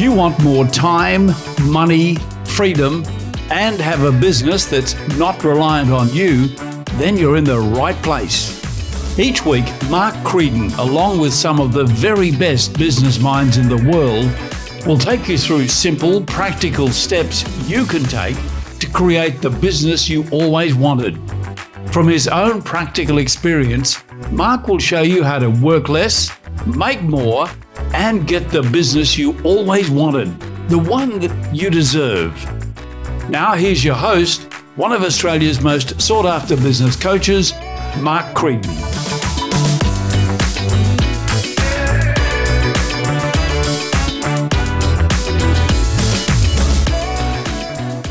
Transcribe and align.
You 0.00 0.12
want 0.12 0.42
more 0.42 0.64
time, 0.64 1.32
money, 1.64 2.16
freedom, 2.46 3.04
and 3.50 3.78
have 3.78 4.02
a 4.02 4.10
business 4.10 4.64
that's 4.64 4.94
not 5.18 5.44
reliant 5.44 5.90
on 5.90 6.08
you, 6.14 6.46
then 6.94 7.18
you're 7.18 7.36
in 7.36 7.44
the 7.44 7.60
right 7.60 7.96
place. 7.96 8.58
Each 9.18 9.44
week, 9.44 9.66
Mark 9.90 10.14
Creedon, 10.24 10.74
along 10.78 11.20
with 11.20 11.34
some 11.34 11.60
of 11.60 11.74
the 11.74 11.84
very 11.84 12.30
best 12.34 12.78
business 12.78 13.20
minds 13.20 13.58
in 13.58 13.68
the 13.68 13.90
world, 13.92 14.24
will 14.86 14.96
take 14.96 15.28
you 15.28 15.36
through 15.36 15.68
simple, 15.68 16.22
practical 16.22 16.88
steps 16.88 17.44
you 17.68 17.84
can 17.84 18.04
take 18.04 18.38
to 18.78 18.88
create 18.90 19.42
the 19.42 19.50
business 19.50 20.08
you 20.08 20.24
always 20.30 20.74
wanted. 20.74 21.20
From 21.92 22.08
his 22.08 22.26
own 22.26 22.62
practical 22.62 23.18
experience, 23.18 24.02
Mark 24.30 24.66
will 24.66 24.78
show 24.78 25.02
you 25.02 25.22
how 25.22 25.38
to 25.38 25.50
work 25.50 25.90
less, 25.90 26.30
make 26.64 27.02
more, 27.02 27.50
and 28.00 28.26
get 28.26 28.48
the 28.48 28.62
business 28.62 29.18
you 29.18 29.38
always 29.42 29.90
wanted, 29.90 30.28
the 30.70 30.78
one 30.78 31.18
that 31.18 31.54
you 31.54 31.68
deserve. 31.68 32.32
Now, 33.28 33.52
here's 33.52 33.84
your 33.84 33.94
host, 33.94 34.50
one 34.74 34.90
of 34.92 35.02
Australia's 35.02 35.60
most 35.60 36.00
sought 36.00 36.24
after 36.24 36.56
business 36.56 36.96
coaches, 36.96 37.52
Mark 37.98 38.34
Creedon. 38.34 38.64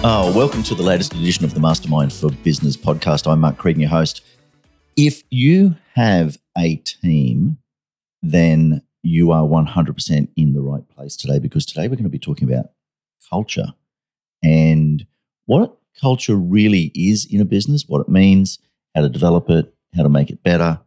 Oh, 0.04 0.32
welcome 0.36 0.62
to 0.62 0.76
the 0.76 0.84
latest 0.84 1.16
edition 1.16 1.46
of 1.46 1.56
the 1.56 1.60
Mastermind 1.60 2.14
for 2.14 2.30
Business 2.30 2.78
podcast. 2.78 3.26
I'm 3.26 3.40
Mark 3.40 3.58
Creedon, 3.58 3.80
your 3.80 3.90
host. 3.90 4.22
If 4.96 5.24
you 5.32 5.78
have 5.96 6.38
a 6.56 6.76
team, 6.76 7.58
then 8.22 8.84
you 9.02 9.32
are 9.32 9.44
100% 9.44 10.28
in 10.36 10.54
the 10.54 10.62
right 10.62 10.88
place 10.90 11.16
today 11.16 11.40
because 11.40 11.66
today 11.66 11.84
we're 11.84 11.96
going 11.96 12.04
to 12.04 12.10
be 12.10 12.20
talking 12.20 12.52
about 12.52 12.72
culture 13.30 13.74
and 14.44 15.06
what 15.46 15.78
culture 16.00 16.36
really 16.36 16.92
is 16.96 17.28
in 17.30 17.42
a 17.42 17.46
business, 17.46 17.86
what 17.88 18.02
it 18.02 18.10
means, 18.10 18.60
how 18.96 19.02
to 19.02 19.10
develop 19.10 19.50
it, 19.50 19.74
how 19.96 20.04
to 20.04 20.10
make 20.10 20.30
it 20.30 20.44
better, 20.44 20.80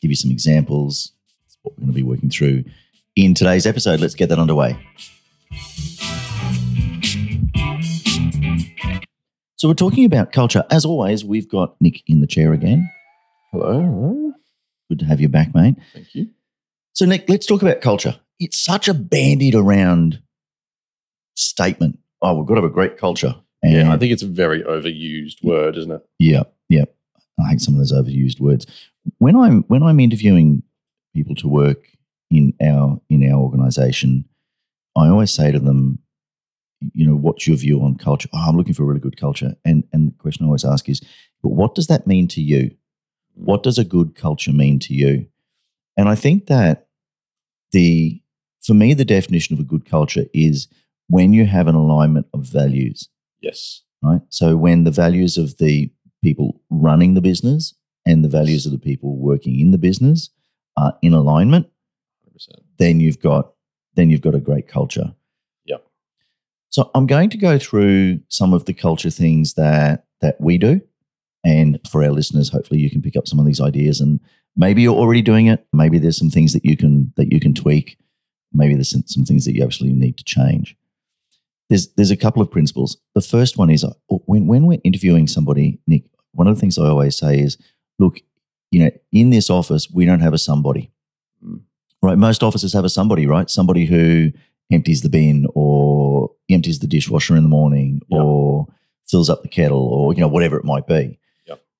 give 0.00 0.10
you 0.10 0.16
some 0.16 0.30
examples. 0.30 1.12
That's 1.44 1.58
what 1.62 1.74
we're 1.74 1.82
going 1.82 1.92
to 1.92 1.94
be 1.94 2.02
working 2.02 2.30
through 2.30 2.64
in 3.14 3.34
today's 3.34 3.66
episode. 3.66 4.00
Let's 4.00 4.14
get 4.14 4.28
that 4.28 4.38
underway. 4.38 4.78
So 9.56 9.68
we're 9.68 9.74
talking 9.74 10.04
about 10.04 10.32
culture. 10.32 10.64
As 10.70 10.84
always, 10.84 11.24
we've 11.24 11.48
got 11.48 11.80
Nick 11.80 12.02
in 12.06 12.20
the 12.20 12.26
chair 12.26 12.52
again. 12.52 12.90
Hello. 13.52 13.80
hello. 13.80 14.32
Good 14.88 14.98
to 15.00 15.04
have 15.06 15.20
you 15.20 15.28
back, 15.28 15.54
mate. 15.54 15.76
Thank 15.94 16.14
you. 16.14 16.28
So, 16.96 17.04
Nick, 17.04 17.28
let's 17.28 17.44
talk 17.44 17.60
about 17.60 17.82
culture. 17.82 18.18
It's 18.40 18.58
such 18.58 18.88
a 18.88 18.94
bandied 18.94 19.54
around 19.54 20.22
statement. 21.34 21.98
Oh, 22.22 22.38
we've 22.38 22.46
got 22.46 22.54
to 22.54 22.62
have 22.62 22.70
a 22.70 22.72
great 22.72 22.96
culture. 22.96 23.34
And 23.62 23.74
Yeah, 23.74 23.92
I 23.92 23.98
think 23.98 24.12
it's 24.12 24.22
a 24.22 24.26
very 24.26 24.62
overused 24.62 25.44
word, 25.44 25.76
isn't 25.76 25.92
it? 25.92 26.00
yeah, 26.18 26.44
yeah. 26.70 26.84
I 27.38 27.50
hate 27.50 27.60
some 27.60 27.74
of 27.74 27.80
those 27.80 27.92
overused 27.92 28.40
words. 28.40 28.66
When 29.18 29.36
I'm 29.36 29.62
when 29.64 29.82
I'm 29.82 30.00
interviewing 30.00 30.62
people 31.14 31.34
to 31.36 31.48
work 31.48 31.84
in 32.30 32.54
our 32.62 32.98
in 33.10 33.30
our 33.30 33.38
organization, 33.38 34.24
I 34.96 35.08
always 35.08 35.30
say 35.30 35.52
to 35.52 35.58
them, 35.58 35.98
you 36.94 37.06
know, 37.06 37.14
what's 37.14 37.46
your 37.46 37.58
view 37.58 37.82
on 37.82 37.98
culture? 37.98 38.30
Oh, 38.32 38.38
I'm 38.48 38.56
looking 38.56 38.72
for 38.72 38.84
a 38.84 38.86
really 38.86 39.00
good 39.00 39.20
culture. 39.20 39.54
And 39.66 39.84
and 39.92 40.12
the 40.12 40.16
question 40.16 40.44
I 40.44 40.48
always 40.48 40.64
ask 40.64 40.88
is, 40.88 41.02
but 41.42 41.50
what 41.50 41.74
does 41.74 41.88
that 41.88 42.06
mean 42.06 42.26
to 42.28 42.40
you? 42.40 42.74
Hmm. 43.36 43.44
What 43.44 43.62
does 43.62 43.76
a 43.76 43.84
good 43.84 44.14
culture 44.14 44.52
mean 44.52 44.78
to 44.78 44.94
you? 44.94 45.26
And 45.98 46.08
I 46.08 46.14
think 46.14 46.46
that 46.46 46.85
the 47.72 48.20
for 48.64 48.74
me, 48.74 48.94
the 48.94 49.04
definition 49.04 49.54
of 49.54 49.60
a 49.60 49.64
good 49.64 49.84
culture 49.84 50.24
is 50.34 50.66
when 51.08 51.32
you 51.32 51.46
have 51.46 51.68
an 51.68 51.76
alignment 51.76 52.26
of 52.34 52.40
values, 52.46 53.08
Yes. 53.40 53.82
right? 54.02 54.22
So 54.28 54.56
when 54.56 54.82
the 54.84 54.90
values 54.90 55.36
of 55.38 55.58
the 55.58 55.90
people 56.22 56.60
running 56.68 57.14
the 57.14 57.20
business 57.20 57.74
and 58.04 58.24
the 58.24 58.28
values 58.28 58.66
of 58.66 58.72
the 58.72 58.78
people 58.78 59.16
working 59.16 59.60
in 59.60 59.70
the 59.70 59.78
business 59.78 60.30
are 60.76 60.98
in 61.00 61.12
alignment, 61.12 61.66
100%. 62.28 62.48
then 62.78 62.98
you've 63.00 63.20
got 63.20 63.52
then 63.94 64.10
you've 64.10 64.20
got 64.20 64.34
a 64.34 64.40
great 64.40 64.66
culture. 64.68 65.14
Yeah. 65.64 65.76
So 66.70 66.90
I'm 66.94 67.06
going 67.06 67.30
to 67.30 67.38
go 67.38 67.58
through 67.58 68.20
some 68.28 68.52
of 68.52 68.64
the 68.66 68.74
culture 68.74 69.10
things 69.10 69.54
that 69.54 70.06
that 70.20 70.40
we 70.40 70.58
do, 70.58 70.80
and 71.44 71.78
for 71.88 72.02
our 72.02 72.10
listeners, 72.10 72.48
hopefully 72.48 72.80
you 72.80 72.90
can 72.90 73.00
pick 73.02 73.16
up 73.16 73.28
some 73.28 73.38
of 73.38 73.46
these 73.46 73.60
ideas. 73.60 74.00
And 74.00 74.18
maybe 74.56 74.82
you're 74.82 74.94
already 74.96 75.22
doing 75.22 75.46
it. 75.46 75.66
Maybe 75.72 75.98
there's 75.98 76.18
some 76.18 76.30
things 76.30 76.52
that 76.52 76.64
you 76.64 76.76
can 76.76 77.12
that 77.16 77.32
you 77.32 77.40
can 77.40 77.54
tweak. 77.54 77.98
Maybe 78.52 78.74
there's 78.74 78.90
some, 78.90 79.04
some 79.06 79.24
things 79.24 79.44
that 79.44 79.54
you 79.54 79.62
absolutely 79.64 79.98
need 79.98 80.16
to 80.18 80.24
change. 80.24 80.76
There's 81.68 81.88
there's 81.94 82.10
a 82.12 82.16
couple 82.16 82.42
of 82.42 82.50
principles. 82.50 82.96
The 83.14 83.20
first 83.20 83.58
one 83.58 83.70
is 83.70 83.84
uh, 83.84 83.92
when 84.08 84.46
when 84.46 84.66
we're 84.66 84.80
interviewing 84.84 85.26
somebody, 85.26 85.78
Nick. 85.86 86.04
One 86.32 86.46
of 86.48 86.54
the 86.54 86.60
things 86.60 86.76
I 86.78 86.84
always 86.86 87.16
say 87.16 87.38
is, 87.40 87.56
look, 87.98 88.20
you 88.70 88.84
know, 88.84 88.90
in 89.10 89.30
this 89.30 89.48
office 89.48 89.88
we 89.90 90.04
don't 90.04 90.20
have 90.20 90.34
a 90.34 90.38
somebody 90.38 90.92
Mm. 91.44 91.60
right? 92.02 92.16
Most 92.18 92.42
offices 92.42 92.72
have 92.72 92.84
a 92.84 92.88
somebody, 92.88 93.26
right? 93.26 93.50
Somebody 93.50 93.84
who 93.86 94.32
empties 94.72 95.02
the 95.02 95.08
bin 95.10 95.46
or 95.54 96.30
empties 96.50 96.78
the 96.78 96.86
dishwasher 96.86 97.36
in 97.36 97.42
the 97.42 97.48
morning 97.48 98.00
Yep. 98.08 98.20
or 98.22 98.66
fills 99.06 99.28
up 99.30 99.42
the 99.42 99.48
kettle 99.48 99.82
or, 99.86 100.14
you 100.14 100.20
know, 100.20 100.28
whatever 100.28 100.56
it 100.58 100.64
might 100.64 100.86
be. 100.86 101.18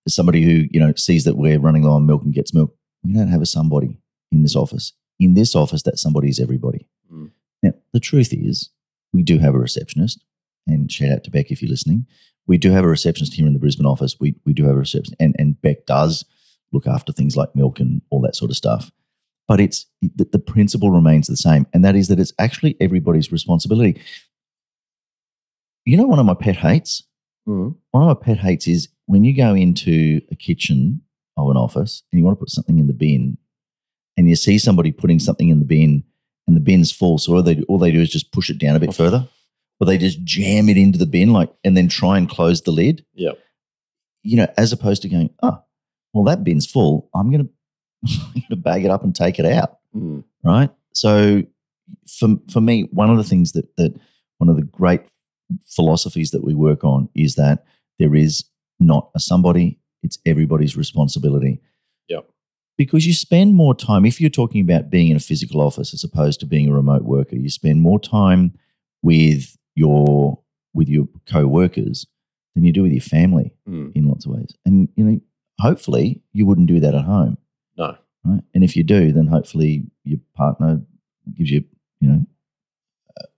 There's 0.06 0.14
somebody 0.14 0.42
who, 0.42 0.66
you 0.70 0.80
know, 0.80 0.92
sees 0.96 1.24
that 1.24 1.36
we're 1.36 1.58
running 1.58 1.82
low 1.82 1.92
on 1.92 2.06
milk 2.06 2.22
and 2.22 2.32
gets 2.32 2.54
milk. 2.54 2.74
We 3.02 3.12
don't 3.12 3.28
have 3.28 3.42
a 3.42 3.46
somebody 3.46 3.98
in 4.32 4.42
this 4.42 4.56
office. 4.56 4.92
In 5.18 5.34
this 5.34 5.54
office, 5.54 5.82
that 5.82 5.98
somebody 5.98 6.28
is 6.28 6.40
everybody. 6.40 6.88
Mm. 7.12 7.30
Now, 7.62 7.72
the 7.92 8.00
truth 8.00 8.32
is, 8.32 8.70
we 9.12 9.22
do 9.22 9.38
have 9.38 9.54
a 9.54 9.58
receptionist, 9.58 10.22
and 10.66 10.90
shout 10.90 11.10
out 11.10 11.24
to 11.24 11.30
Beck 11.30 11.50
if 11.50 11.62
you're 11.62 11.70
listening. 11.70 12.06
We 12.46 12.58
do 12.58 12.70
have 12.70 12.84
a 12.84 12.88
receptionist 12.88 13.34
here 13.34 13.46
in 13.46 13.52
the 13.52 13.58
Brisbane 13.58 13.86
office. 13.86 14.16
We, 14.20 14.34
we 14.44 14.52
do 14.52 14.64
have 14.64 14.76
a 14.76 14.80
receptionist, 14.80 15.16
and, 15.20 15.34
and 15.38 15.60
Beck 15.60 15.86
does 15.86 16.24
look 16.72 16.86
after 16.86 17.12
things 17.12 17.36
like 17.36 17.54
milk 17.54 17.80
and 17.80 18.02
all 18.10 18.20
that 18.20 18.36
sort 18.36 18.50
of 18.50 18.56
stuff 18.56 18.90
but 19.48 19.60
it's 19.60 19.86
the, 20.02 20.26
the 20.32 20.38
principle 20.38 20.90
remains 20.90 21.26
the 21.26 21.36
same, 21.36 21.66
and 21.72 21.84
that 21.84 21.96
is 21.96 22.08
that 22.08 22.18
it's 22.18 22.32
actually 22.38 22.76
everybody's 22.80 23.30
responsibility. 23.30 24.00
You 25.84 25.96
know, 25.96 26.06
one 26.06 26.18
of 26.18 26.26
my 26.26 26.34
pet 26.34 26.56
hates. 26.56 27.04
Mm. 27.48 27.76
One 27.92 28.02
of 28.02 28.08
my 28.08 28.24
pet 28.24 28.38
hates 28.38 28.66
is 28.66 28.88
when 29.06 29.24
you 29.24 29.34
go 29.36 29.54
into 29.54 30.20
a 30.30 30.36
kitchen 30.36 31.02
of 31.36 31.50
an 31.50 31.56
office 31.56 32.02
and 32.10 32.18
you 32.18 32.24
want 32.24 32.36
to 32.38 32.40
put 32.40 32.50
something 32.50 32.78
in 32.78 32.86
the 32.86 32.92
bin, 32.92 33.38
and 34.16 34.28
you 34.28 34.36
see 34.36 34.58
somebody 34.58 34.92
putting 34.92 35.18
something 35.18 35.48
in 35.48 35.58
the 35.58 35.64
bin, 35.64 36.02
and 36.46 36.56
the 36.56 36.60
bin's 36.60 36.92
full. 36.92 37.18
So 37.18 37.34
all 37.34 37.42
they 37.42 37.60
all 37.62 37.78
they 37.78 37.92
do 37.92 38.00
is 38.00 38.10
just 38.10 38.32
push 38.32 38.50
it 38.50 38.58
down 38.58 38.76
a 38.76 38.80
bit 38.80 38.94
further, 38.94 39.28
or 39.80 39.86
they 39.86 39.98
just 39.98 40.22
jam 40.24 40.68
it 40.68 40.76
into 40.76 40.98
the 40.98 41.06
bin, 41.06 41.32
like, 41.32 41.52
and 41.64 41.76
then 41.76 41.88
try 41.88 42.16
and 42.18 42.28
close 42.28 42.62
the 42.62 42.70
lid. 42.70 43.04
Yep. 43.14 43.38
You 44.22 44.38
know, 44.38 44.48
as 44.56 44.72
opposed 44.72 45.02
to 45.02 45.08
going, 45.08 45.30
oh, 45.42 45.62
well, 46.12 46.24
that 46.24 46.42
bin's 46.44 46.66
full. 46.66 47.08
I'm 47.14 47.26
I'm 47.34 47.50
gonna 48.48 48.56
bag 48.60 48.84
it 48.84 48.90
up 48.90 49.02
and 49.04 49.14
take 49.14 49.38
it 49.38 49.46
out 49.46 49.78
Mm. 49.96 50.24
right? 50.44 50.70
So 50.92 51.42
for 52.18 52.28
for 52.52 52.60
me, 52.60 52.88
one 52.92 53.10
of 53.10 53.16
the 53.16 53.24
things 53.24 53.52
that 53.52 53.74
that 53.76 53.94
one 54.38 54.50
of 54.50 54.56
the 54.56 54.62
great 54.62 55.00
philosophies 55.66 56.30
that 56.32 56.44
we 56.44 56.54
work 56.54 56.84
on 56.84 57.08
is 57.14 57.36
that 57.36 57.64
there 57.98 58.14
is 58.14 58.44
not 58.80 59.10
a 59.14 59.20
somebody; 59.20 59.78
it's 60.02 60.18
everybody's 60.26 60.76
responsibility. 60.76 61.60
Yeah. 62.08 62.20
Because 62.78 63.06
you 63.06 63.14
spend 63.14 63.54
more 63.54 63.74
time 63.74 64.04
if 64.04 64.20
you're 64.20 64.28
talking 64.30 64.60
about 64.60 64.90
being 64.90 65.08
in 65.08 65.16
a 65.16 65.20
physical 65.20 65.60
office 65.60 65.94
as 65.94 66.04
opposed 66.04 66.40
to 66.40 66.46
being 66.46 66.68
a 66.68 66.72
remote 66.74 67.02
worker. 67.04 67.36
You 67.36 67.48
spend 67.48 67.80
more 67.80 67.98
time 68.00 68.52
with 69.02 69.56
your 69.74 70.38
with 70.74 70.88
your 70.88 71.08
co-workers 71.26 72.06
than 72.54 72.64
you 72.64 72.72
do 72.72 72.82
with 72.82 72.92
your 72.92 73.00
family 73.00 73.52
Mm. 73.68 73.92
in 73.94 74.08
lots 74.08 74.26
of 74.26 74.32
ways. 74.32 74.54
And 74.66 74.88
you 74.96 75.04
know, 75.04 75.20
hopefully, 75.60 76.22
you 76.32 76.44
wouldn't 76.46 76.68
do 76.68 76.80
that 76.80 76.94
at 76.94 77.04
home 77.04 77.38
No. 77.78 77.96
right? 78.24 78.42
And 78.54 78.62
if 78.62 78.76
you 78.76 78.82
do, 78.84 79.12
then 79.12 79.26
hopefully 79.26 79.84
your 80.04 80.20
partner 80.34 80.82
gives 81.34 81.50
you, 81.50 81.64
you 82.00 82.08
know, 82.10 82.26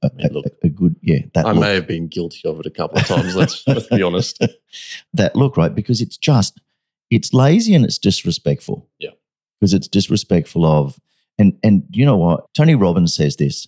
a, 0.03 0.07
I 0.07 0.11
mean, 0.17 0.33
look, 0.33 0.47
a- 0.47 0.67
a 0.67 0.69
good, 0.69 0.97
yeah, 1.03 1.19
that 1.35 1.47
I 1.47 1.53
look, 1.53 1.61
may 1.61 1.75
have 1.75 1.87
been 1.87 2.09
guilty 2.09 2.43
of 2.45 2.61
it 2.61 2.67
a 2.67 2.71
couple 2.71 2.99
of 2.99 3.07
times. 3.07 3.37
Let's, 3.37 3.63
let's 3.67 3.87
be 3.87 4.03
honest. 4.03 4.43
that 5.15 5.37
look, 5.37 5.57
right? 5.57 5.75
Because 5.75 6.01
it's 6.01 6.17
just, 6.17 6.61
it's 7.11 7.33
lazy 7.33 7.75
and 7.75 7.85
it's 7.85 7.99
disrespectful. 7.99 8.89
Yeah. 8.99 9.11
Because 9.61 9.75
it's 9.75 9.89
disrespectful 9.89 10.65
of, 10.65 11.01
and 11.39 11.57
and 11.63 11.85
you 11.91 12.05
know 12.05 12.17
what? 12.17 12.47
Tony 12.55 12.75
Robbins 12.75 13.15
says 13.15 13.37
this. 13.37 13.67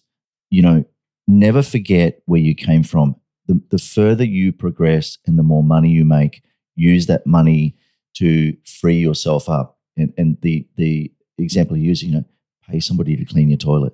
You 0.51 0.63
know, 0.63 0.85
never 1.29 1.63
forget 1.63 2.21
where 2.27 2.41
you 2.41 2.55
came 2.55 2.83
from. 2.83 3.17
The 3.47 3.61
the 3.71 3.79
further 3.79 4.25
you 4.25 4.53
progress 4.53 5.19
and 5.27 5.39
the 5.39 5.43
more 5.43 5.63
money 5.65 5.91
you 5.91 6.05
make, 6.05 6.43
use 6.77 7.07
that 7.07 7.27
money 7.27 7.77
to 8.15 8.57
free 8.65 8.99
yourself 8.99 9.49
up. 9.49 9.79
And 9.97 10.13
and 10.19 10.37
the 10.43 10.67
the 10.77 11.13
example 11.39 11.77
he 11.77 11.83
used, 11.83 12.03
you 12.03 12.13
know, 12.13 12.25
pay 12.69 12.81
somebody 12.81 13.17
to 13.17 13.25
clean 13.25 13.49
your 13.49 13.59
toilet, 13.59 13.93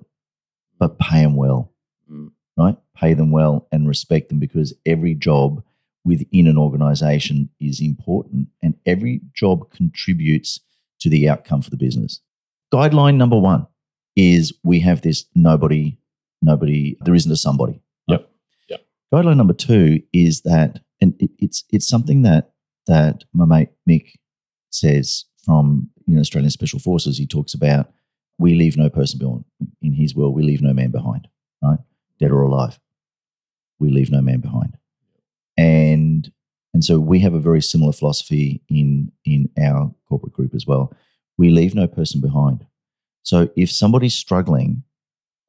but 0.79 0.99
pay 0.99 1.21
them 1.21 1.35
well 1.35 1.71
Mm. 2.11 2.31
right? 2.57 2.77
Pay 2.95 3.13
them 3.13 3.31
well 3.31 3.67
and 3.71 3.87
respect 3.87 4.29
them 4.29 4.39
because 4.39 4.73
every 4.85 5.13
job 5.13 5.63
within 6.05 6.47
an 6.47 6.57
organization 6.57 7.49
is 7.59 7.81
important 7.81 8.47
and 8.61 8.75
every 8.85 9.21
job 9.33 9.69
contributes 9.71 10.59
to 10.99 11.09
the 11.09 11.27
outcome 11.27 11.61
for 11.61 11.69
the 11.69 11.77
business. 11.77 12.21
Guideline 12.73 13.15
number 13.15 13.37
one 13.37 13.67
is 14.15 14.53
we 14.63 14.79
have 14.79 15.01
this 15.01 15.25
nobody 15.35 15.97
nobody, 16.41 16.97
there 17.01 17.15
isn't 17.15 17.31
a 17.31 17.35
somebody. 17.35 17.81
Yep. 18.07 18.29
Yep. 18.69 18.81
Guideline 19.13 19.37
number 19.37 19.53
two 19.53 20.01
is 20.13 20.41
that, 20.41 20.79
and 21.01 21.13
it, 21.19 21.31
it's 21.39 21.63
it's 21.69 21.87
something 21.87 22.23
that 22.23 22.51
that 22.87 23.23
my 23.33 23.45
mate 23.45 23.69
Mick 23.89 24.13
says 24.71 25.25
from 25.45 25.89
you 26.05 26.15
know 26.15 26.21
Australian 26.21 26.51
Special 26.51 26.79
Forces. 26.79 27.17
He 27.17 27.27
talks 27.27 27.53
about 27.53 27.91
we 28.39 28.55
leave 28.55 28.77
no 28.77 28.89
person 28.89 29.19
behind. 29.19 29.45
In 29.81 29.93
his 29.93 30.15
world, 30.15 30.35
we 30.35 30.43
leave 30.43 30.61
no 30.61 30.73
man 30.73 30.91
behind. 30.91 31.27
Right, 31.61 31.79
dead 32.19 32.31
or 32.31 32.41
alive, 32.41 32.79
we 33.79 33.89
leave 33.89 34.11
no 34.11 34.21
man 34.21 34.39
behind. 34.39 34.77
And 35.57 36.31
and 36.73 36.83
so 36.83 36.99
we 36.99 37.19
have 37.19 37.33
a 37.33 37.39
very 37.39 37.61
similar 37.61 37.91
philosophy 37.91 38.61
in 38.69 39.11
in 39.25 39.49
our 39.59 39.93
corporate 40.07 40.33
group 40.33 40.53
as 40.53 40.67
well. 40.67 40.93
We 41.37 41.49
leave 41.49 41.75
no 41.75 41.87
person 41.87 42.21
behind. 42.21 42.65
So 43.23 43.49
if 43.55 43.71
somebody's 43.71 44.15
struggling 44.15 44.83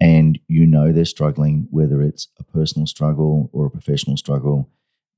and 0.01 0.39
you 0.49 0.67
know 0.67 0.93
they're 0.93 1.05
struggling, 1.05 1.67
whether 1.71 2.03
it's 2.03 2.29
a 2.39 2.45
personal 2.45 2.87
struggle 2.87 3.51
or 3.53 3.67
a 3.67 3.71
professional 3.71 4.17
struggle, 4.17 4.69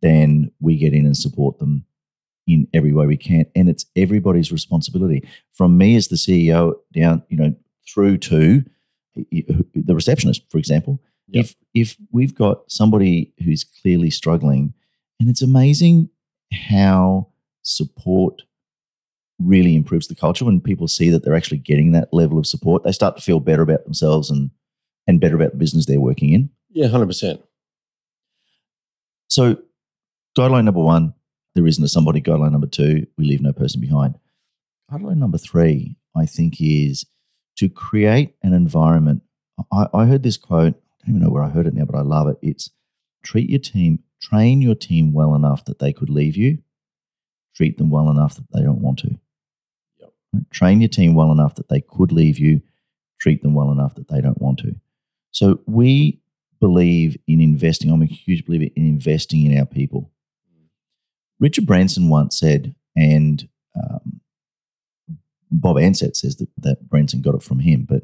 then 0.02 0.50
we 0.60 0.76
get 0.76 0.94
in 0.94 1.06
and 1.06 1.16
support 1.16 1.58
them 1.58 1.84
in 2.46 2.66
every 2.74 2.92
way 2.92 3.06
we 3.06 3.16
can. 3.16 3.46
And 3.54 3.68
it's 3.68 3.86
everybody's 3.96 4.52
responsibility. 4.52 5.26
From 5.52 5.78
me 5.78 5.96
as 5.96 6.08
the 6.08 6.16
CEO 6.16 6.74
down, 6.92 7.22
you 7.28 7.36
know, 7.36 7.54
through 7.86 8.18
to 8.18 8.64
the 9.14 9.94
receptionist, 9.94 10.42
for 10.50 10.58
example. 10.58 11.00
Yep. 11.32 11.44
If 11.44 11.54
if 11.74 11.96
we've 12.10 12.34
got 12.34 12.70
somebody 12.70 13.32
who's 13.44 13.64
clearly 13.64 14.10
struggling, 14.10 14.74
and 15.18 15.28
it's 15.28 15.42
amazing 15.42 16.10
how 16.52 17.28
support 17.62 18.42
really 19.38 19.74
improves 19.74 20.08
the 20.08 20.14
culture 20.14 20.44
when 20.44 20.60
people 20.60 20.88
see 20.88 21.08
that 21.10 21.24
they're 21.24 21.36
actually 21.36 21.58
getting 21.58 21.92
that 21.92 22.12
level 22.12 22.38
of 22.38 22.46
support, 22.46 22.84
they 22.84 22.92
start 22.92 23.16
to 23.16 23.22
feel 23.22 23.40
better 23.40 23.62
about 23.62 23.84
themselves 23.84 24.30
and 24.30 24.50
and 25.06 25.20
better 25.20 25.36
about 25.36 25.52
the 25.52 25.58
business 25.58 25.86
they're 25.86 26.00
working 26.00 26.32
in. 26.32 26.50
Yeah, 26.70 26.88
hundred 26.88 27.06
percent. 27.06 27.42
So, 29.28 29.58
guideline 30.36 30.64
number 30.64 30.82
one, 30.82 31.14
there 31.54 31.66
isn't 31.66 31.82
a 31.82 31.88
somebody. 31.88 32.20
Guideline 32.20 32.52
number 32.52 32.66
two, 32.66 33.06
we 33.16 33.24
leave 33.24 33.40
no 33.40 33.52
person 33.52 33.80
behind. 33.80 34.18
Guideline 34.90 35.18
number 35.18 35.38
three, 35.38 35.96
I 36.16 36.26
think, 36.26 36.60
is 36.60 37.06
to 37.56 37.68
create 37.68 38.34
an 38.42 38.52
environment. 38.52 39.22
I, 39.72 39.86
I 39.92 40.06
heard 40.06 40.22
this 40.22 40.36
quote, 40.36 40.80
don't 41.00 41.16
even 41.16 41.22
know 41.22 41.30
where 41.30 41.42
I 41.42 41.48
heard 41.48 41.66
it 41.66 41.74
now, 41.74 41.84
but 41.84 41.98
I 41.98 42.02
love 42.02 42.28
it. 42.28 42.38
It's 42.42 42.70
treat 43.22 43.50
your 43.50 43.60
team, 43.60 44.00
train 44.20 44.60
your 44.62 44.74
team 44.74 45.12
well 45.12 45.34
enough 45.34 45.64
that 45.66 45.78
they 45.78 45.92
could 45.92 46.10
leave 46.10 46.36
you, 46.36 46.58
treat 47.54 47.78
them 47.78 47.90
well 47.90 48.10
enough 48.10 48.36
that 48.36 48.46
they 48.52 48.62
don't 48.62 48.80
want 48.80 48.98
to. 49.00 49.18
Yep. 49.98 50.12
Train 50.50 50.80
your 50.80 50.88
team 50.88 51.14
well 51.14 51.32
enough 51.32 51.54
that 51.56 51.68
they 51.68 51.80
could 51.80 52.12
leave 52.12 52.38
you, 52.38 52.62
treat 53.20 53.42
them 53.42 53.54
well 53.54 53.70
enough 53.70 53.94
that 53.94 54.08
they 54.08 54.20
don't 54.20 54.40
want 54.40 54.58
to. 54.60 54.74
So 55.30 55.60
we 55.66 56.20
believe 56.60 57.16
in 57.26 57.40
investing. 57.40 57.90
I'm 57.90 58.02
a 58.02 58.06
huge 58.06 58.44
believer 58.44 58.70
in 58.76 58.86
investing 58.86 59.46
in 59.46 59.58
our 59.58 59.66
people. 59.66 60.10
Richard 61.38 61.66
Branson 61.66 62.08
once 62.08 62.38
said, 62.38 62.74
and 62.96 63.48
um, 63.74 64.20
Bob 65.50 65.76
Ansett 65.76 66.16
says 66.16 66.36
that, 66.36 66.48
that 66.58 66.88
Branson 66.88 67.22
got 67.22 67.34
it 67.34 67.42
from 67.42 67.60
him, 67.60 67.86
but 67.88 68.02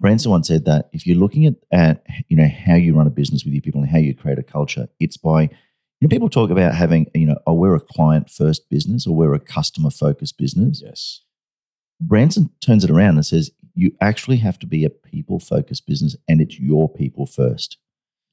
Branson 0.00 0.30
once 0.30 0.48
said 0.48 0.64
that 0.64 0.88
if 0.92 1.06
you're 1.06 1.16
looking 1.16 1.46
at, 1.46 1.54
at 1.72 2.04
you 2.28 2.36
know 2.36 2.48
how 2.48 2.74
you 2.74 2.94
run 2.94 3.06
a 3.06 3.10
business 3.10 3.44
with 3.44 3.52
your 3.52 3.62
people 3.62 3.80
and 3.80 3.90
how 3.90 3.98
you 3.98 4.14
create 4.14 4.38
a 4.38 4.42
culture, 4.42 4.88
it's 5.00 5.16
by 5.16 5.42
you 5.42 5.48
know 6.02 6.08
people 6.08 6.28
talk 6.28 6.50
about 6.50 6.74
having 6.74 7.10
you 7.14 7.26
know 7.26 7.38
oh 7.46 7.54
we're 7.54 7.74
a 7.74 7.80
client 7.80 8.30
first 8.30 8.68
business 8.70 9.06
or 9.06 9.14
we're 9.14 9.34
a 9.34 9.40
customer 9.40 9.90
focused 9.90 10.38
business. 10.38 10.82
Yes. 10.84 11.22
Branson 12.00 12.50
turns 12.60 12.84
it 12.84 12.90
around 12.90 13.16
and 13.16 13.26
says 13.26 13.50
you 13.74 13.92
actually 14.00 14.36
have 14.36 14.58
to 14.60 14.66
be 14.66 14.84
a 14.84 14.90
people 14.90 15.40
focused 15.40 15.86
business 15.86 16.16
and 16.28 16.40
it's 16.40 16.60
your 16.60 16.88
people 16.88 17.26
first. 17.26 17.78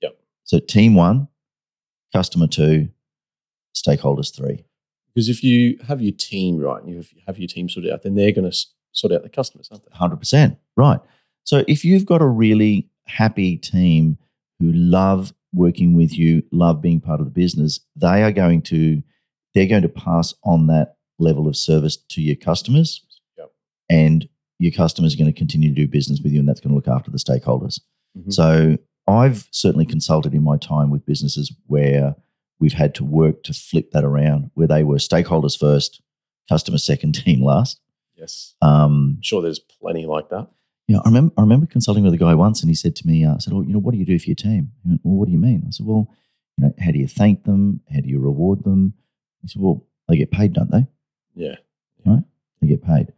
Yep. 0.02 0.18
So 0.44 0.60
team 0.60 0.94
one, 0.94 1.30
customer 2.14 2.48
two, 2.48 2.90
stakeholders 3.76 4.36
three. 4.36 4.66
Because 5.14 5.30
if 5.30 5.44
you 5.44 5.80
have 5.88 6.02
your 6.02 6.14
team 6.14 6.58
right 6.58 6.84
and 6.84 6.94
you 6.94 7.04
have 7.26 7.40
your 7.40 7.48
team 7.48 7.70
sorted 7.70 7.92
out, 7.92 8.04
then 8.04 8.16
they're 8.16 8.34
going 8.34 8.50
to 8.50 8.58
sort 8.92 9.14
out 9.14 9.24
the 9.24 9.30
customers, 9.30 9.70
aren't 9.72 9.84
they? 9.84 9.96
Hundred 9.96 10.18
percent, 10.18 10.58
right? 10.76 11.00
So 11.45 11.63
if 11.68 11.86
you've 11.86 12.06
got 12.06 12.21
a 12.21 12.27
really 12.27 12.89
happy 13.06 13.56
team 13.57 14.18
who 14.59 14.71
love 14.74 15.33
working 15.53 15.95
with 15.95 16.18
you, 16.18 16.44
love 16.51 16.81
being 16.81 17.00
part 17.00 17.19
of 17.21 17.25
the 17.27 17.31
business, 17.31 17.80
they 17.95 18.24
are 18.24 18.31
going 18.31 18.62
to 18.63 19.01
they're 19.53 19.68
going 19.68 19.83
to 19.83 19.89
pass 19.89 20.33
on 20.44 20.68
that 20.68 20.97
level 21.18 21.47
of 21.47 21.56
service 21.56 21.95
to 21.95 22.21
your 22.21 22.36
customers, 22.36 23.01
Yep. 23.38 23.51
and 23.89 24.27
your 24.59 24.74
customers 24.74 25.13
are 25.13 25.18
going 25.18 25.31
to 25.31 25.38
continue 25.38 25.69
to 25.69 25.75
do 25.75 25.88
business 25.88 26.19
with 26.21 26.33
you, 26.33 26.39
and 26.39 26.50
that's 26.50 26.59
going 26.59 26.71
to 26.71 26.75
look 26.75 26.89
after 26.89 27.09
the 27.09 27.18
stakeholders. 27.18 27.80
Mhm. 28.18 28.33
So 28.33 28.77
I've 29.07 29.47
certainly 29.51 29.86
consulted 29.86 30.33
in 30.33 30.44
my 30.44 30.57
time 30.57 30.89
with 30.89 31.06
businesses 31.06 31.53
where 31.68 32.15
we've 32.59 32.74
had 32.74 32.94
to 32.95 33.06
work 33.06 33.44
to 33.44 33.53
flip 33.53 33.92
that 33.92 34.03
around, 34.03 34.51
where 34.56 34.68
they 34.68 34.83
were 34.83 34.97
stakeholders 34.97 35.57
first, 35.57 36.01
customer 36.50 36.77
second, 36.92 37.13
team 37.15 37.42
last. 37.42 37.80
Yes. 38.18 38.56
Um, 38.62 39.19
sure 39.21 39.42
there's 39.42 39.59
plenty 39.59 40.06
like 40.06 40.27
that. 40.31 40.50
You 40.88 40.96
know, 40.96 41.02
I 41.06 41.10
remember 41.10 41.34
I 41.38 41.42
remember 41.42 41.66
consulting 41.66 42.04
with 42.04 42.14
a 42.14 42.18
guy 42.18 42.36
once, 42.36 42.62
and 42.62 42.70
he 42.70 42.76
said 42.76 42.96
to 42.98 43.08
me, 43.08 43.26
uh, 43.26 43.36
"I 43.36 43.38
said, 43.40 43.54
oh, 43.54 43.62
you 43.62 43.74
know, 43.74 43.80
what 43.80 43.92
do 43.94 43.98
you 43.98 44.06
do 44.06 44.20
for 44.20 44.28
your 44.28 44.36
team?" 44.36 44.72
He 44.84 44.90
went, 44.90 45.02
"Well, 45.04 45.16
what 45.16 45.26
do 45.26 45.32
you 45.32 45.38
mean?" 45.40 45.64
I 45.68 45.72
said, 45.72 45.86
"Well, 45.86 46.10
you 46.58 46.66
know, 46.66 46.74
how 46.80 46.92
do 46.92 47.00
you 47.00 47.08
thank 47.08 47.44
them? 47.44 47.82
How 47.94 48.02
do 48.02 48.10
you 48.10 48.20
reward 48.20 48.64
them?" 48.64 48.94
He 49.42 49.48
said, 49.48 49.62
"Well, 49.62 49.84
they 50.08 50.18
get 50.18 50.32
paid, 50.32 50.54
don't 50.54 50.72
they? 50.72 50.86
Yeah. 51.36 51.56
Right? 52.06 52.24
They 52.62 52.68
get 52.68 52.84
paid." 52.84 53.14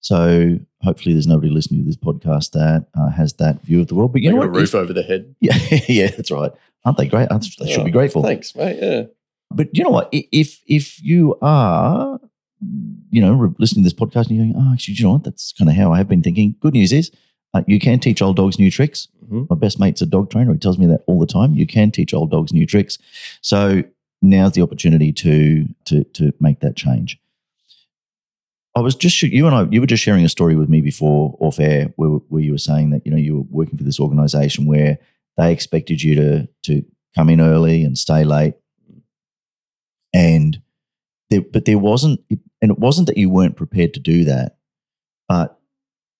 So 0.00 0.58
hopefully, 0.82 1.14
there's 1.14 1.26
nobody 1.26 1.50
listening 1.50 1.80
to 1.80 1.86
this 1.86 1.96
podcast 1.96 2.52
that 2.52 2.86
uh, 2.94 3.10
has 3.10 3.32
that 3.34 3.62
view 3.62 3.80
of 3.80 3.88
the 3.88 3.94
world. 3.94 4.12
But 4.12 4.22
you 4.22 4.28
They 4.30 4.36
know 4.36 4.42
got 4.42 4.50
what? 4.52 4.58
a 4.58 4.60
roof 4.60 4.74
over 4.74 4.92
their 4.92 5.02
head. 5.04 5.34
Yeah, 5.40 5.56
yeah, 5.88 6.08
that's 6.08 6.30
right. 6.30 6.52
Aren't 6.84 6.98
they 6.98 7.08
great? 7.08 7.30
Aren't 7.32 7.46
they 7.58 7.72
should 7.72 7.84
be 7.84 7.90
grateful. 7.90 8.22
Thanks, 8.22 8.54
mate. 8.54 8.78
Yeah. 8.80 9.02
But 9.50 9.76
you 9.76 9.82
know 9.84 9.90
what? 9.90 10.08
If 10.12 10.60
if 10.66 11.02
you 11.02 11.36
are, 11.42 12.15
you 13.10 13.20
know, 13.20 13.32
re- 13.34 13.54
listening 13.58 13.84
to 13.84 13.90
this 13.90 13.98
podcast 13.98 14.28
and 14.28 14.36
you're 14.36 14.46
going, 14.46 14.54
oh, 14.56 14.72
actually, 14.72 14.94
do 14.94 15.02
you 15.02 15.08
know 15.08 15.12
what? 15.14 15.24
That's 15.24 15.52
kind 15.52 15.70
of 15.70 15.76
how 15.76 15.92
I 15.92 15.98
have 15.98 16.08
been 16.08 16.22
thinking. 16.22 16.56
Good 16.60 16.74
news 16.74 16.92
is, 16.92 17.10
uh, 17.54 17.62
you 17.66 17.78
can 17.78 17.98
teach 17.98 18.22
old 18.22 18.36
dogs 18.36 18.58
new 18.58 18.70
tricks. 18.70 19.08
hmm 19.28 19.44
My 19.48 19.56
best 19.56 19.78
mate's 19.78 20.02
a 20.02 20.06
dog 20.06 20.30
trainer. 20.30 20.52
He 20.52 20.58
tells 20.58 20.78
me 20.78 20.86
that 20.86 21.02
all 21.06 21.18
the 21.20 21.26
time. 21.26 21.54
You 21.54 21.66
can 21.66 21.90
teach 21.90 22.12
old 22.14 22.30
dogs 22.30 22.52
new 22.52 22.66
tricks. 22.66 22.98
So 23.40 23.82
now's 24.22 24.52
the 24.52 24.62
opportunity 24.62 25.12
to 25.12 25.66
to 25.86 26.04
to 26.04 26.32
make 26.40 26.60
that 26.60 26.76
change. 26.76 27.18
I 28.74 28.80
was 28.80 28.94
just 28.94 29.22
you 29.22 29.46
and 29.46 29.54
I. 29.54 29.66
You 29.70 29.80
were 29.80 29.86
just 29.86 30.02
sharing 30.02 30.24
a 30.24 30.28
story 30.28 30.54
with 30.54 30.68
me 30.68 30.80
before 30.82 31.36
off 31.40 31.58
air, 31.58 31.92
where, 31.96 32.10
where 32.28 32.42
you 32.42 32.52
were 32.52 32.58
saying 32.58 32.90
that 32.90 33.06
you 33.06 33.10
know 33.10 33.18
you 33.18 33.36
were 33.36 33.46
working 33.50 33.78
for 33.78 33.84
this 33.84 34.00
organisation 34.00 34.66
where 34.66 34.98
they 35.38 35.52
expected 35.52 36.02
you 36.02 36.14
to 36.14 36.48
to 36.64 36.84
come 37.14 37.30
in 37.30 37.40
early 37.40 37.84
and 37.84 37.96
stay 37.96 38.22
late, 38.24 38.54
and 40.12 40.60
there, 41.30 41.40
but 41.40 41.64
there 41.64 41.78
wasn't, 41.78 42.20
and 42.62 42.70
it 42.70 42.78
wasn't 42.78 43.06
that 43.08 43.16
you 43.18 43.28
weren't 43.30 43.56
prepared 43.56 43.94
to 43.94 44.00
do 44.00 44.24
that, 44.24 44.56
but 45.28 45.58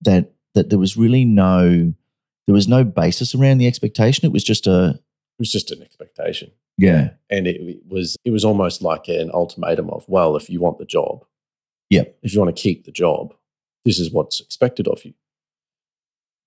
that 0.01 0.31
that 0.55 0.69
there 0.69 0.79
was 0.79 0.97
really 0.97 1.25
no 1.25 1.93
there 2.47 2.53
was 2.53 2.67
no 2.67 2.83
basis 2.83 3.35
around 3.35 3.57
the 3.57 3.67
expectation. 3.67 4.25
It 4.25 4.31
was 4.33 4.43
just 4.43 4.67
a 4.67 4.89
It 4.91 5.39
was 5.39 5.51
just 5.51 5.71
an 5.71 5.81
expectation. 5.81 6.51
yeah, 6.77 7.09
And 7.29 7.47
it, 7.47 7.55
it 7.61 7.81
was 7.87 8.15
it 8.23 8.31
was 8.31 8.45
almost 8.45 8.81
like 8.81 9.07
an 9.07 9.29
ultimatum 9.33 9.89
of, 9.89 10.05
well, 10.07 10.35
if 10.35 10.49
you 10.49 10.59
want 10.61 10.77
the 10.77 10.85
job, 10.85 11.25
Yep. 11.89 12.17
if 12.23 12.33
you 12.33 12.39
want 12.41 12.55
to 12.55 12.61
keep 12.61 12.85
the 12.85 12.91
job, 12.91 13.33
this 13.85 13.99
is 13.99 14.11
what's 14.11 14.39
expected 14.41 14.87
of 14.87 15.03
you. 15.05 15.13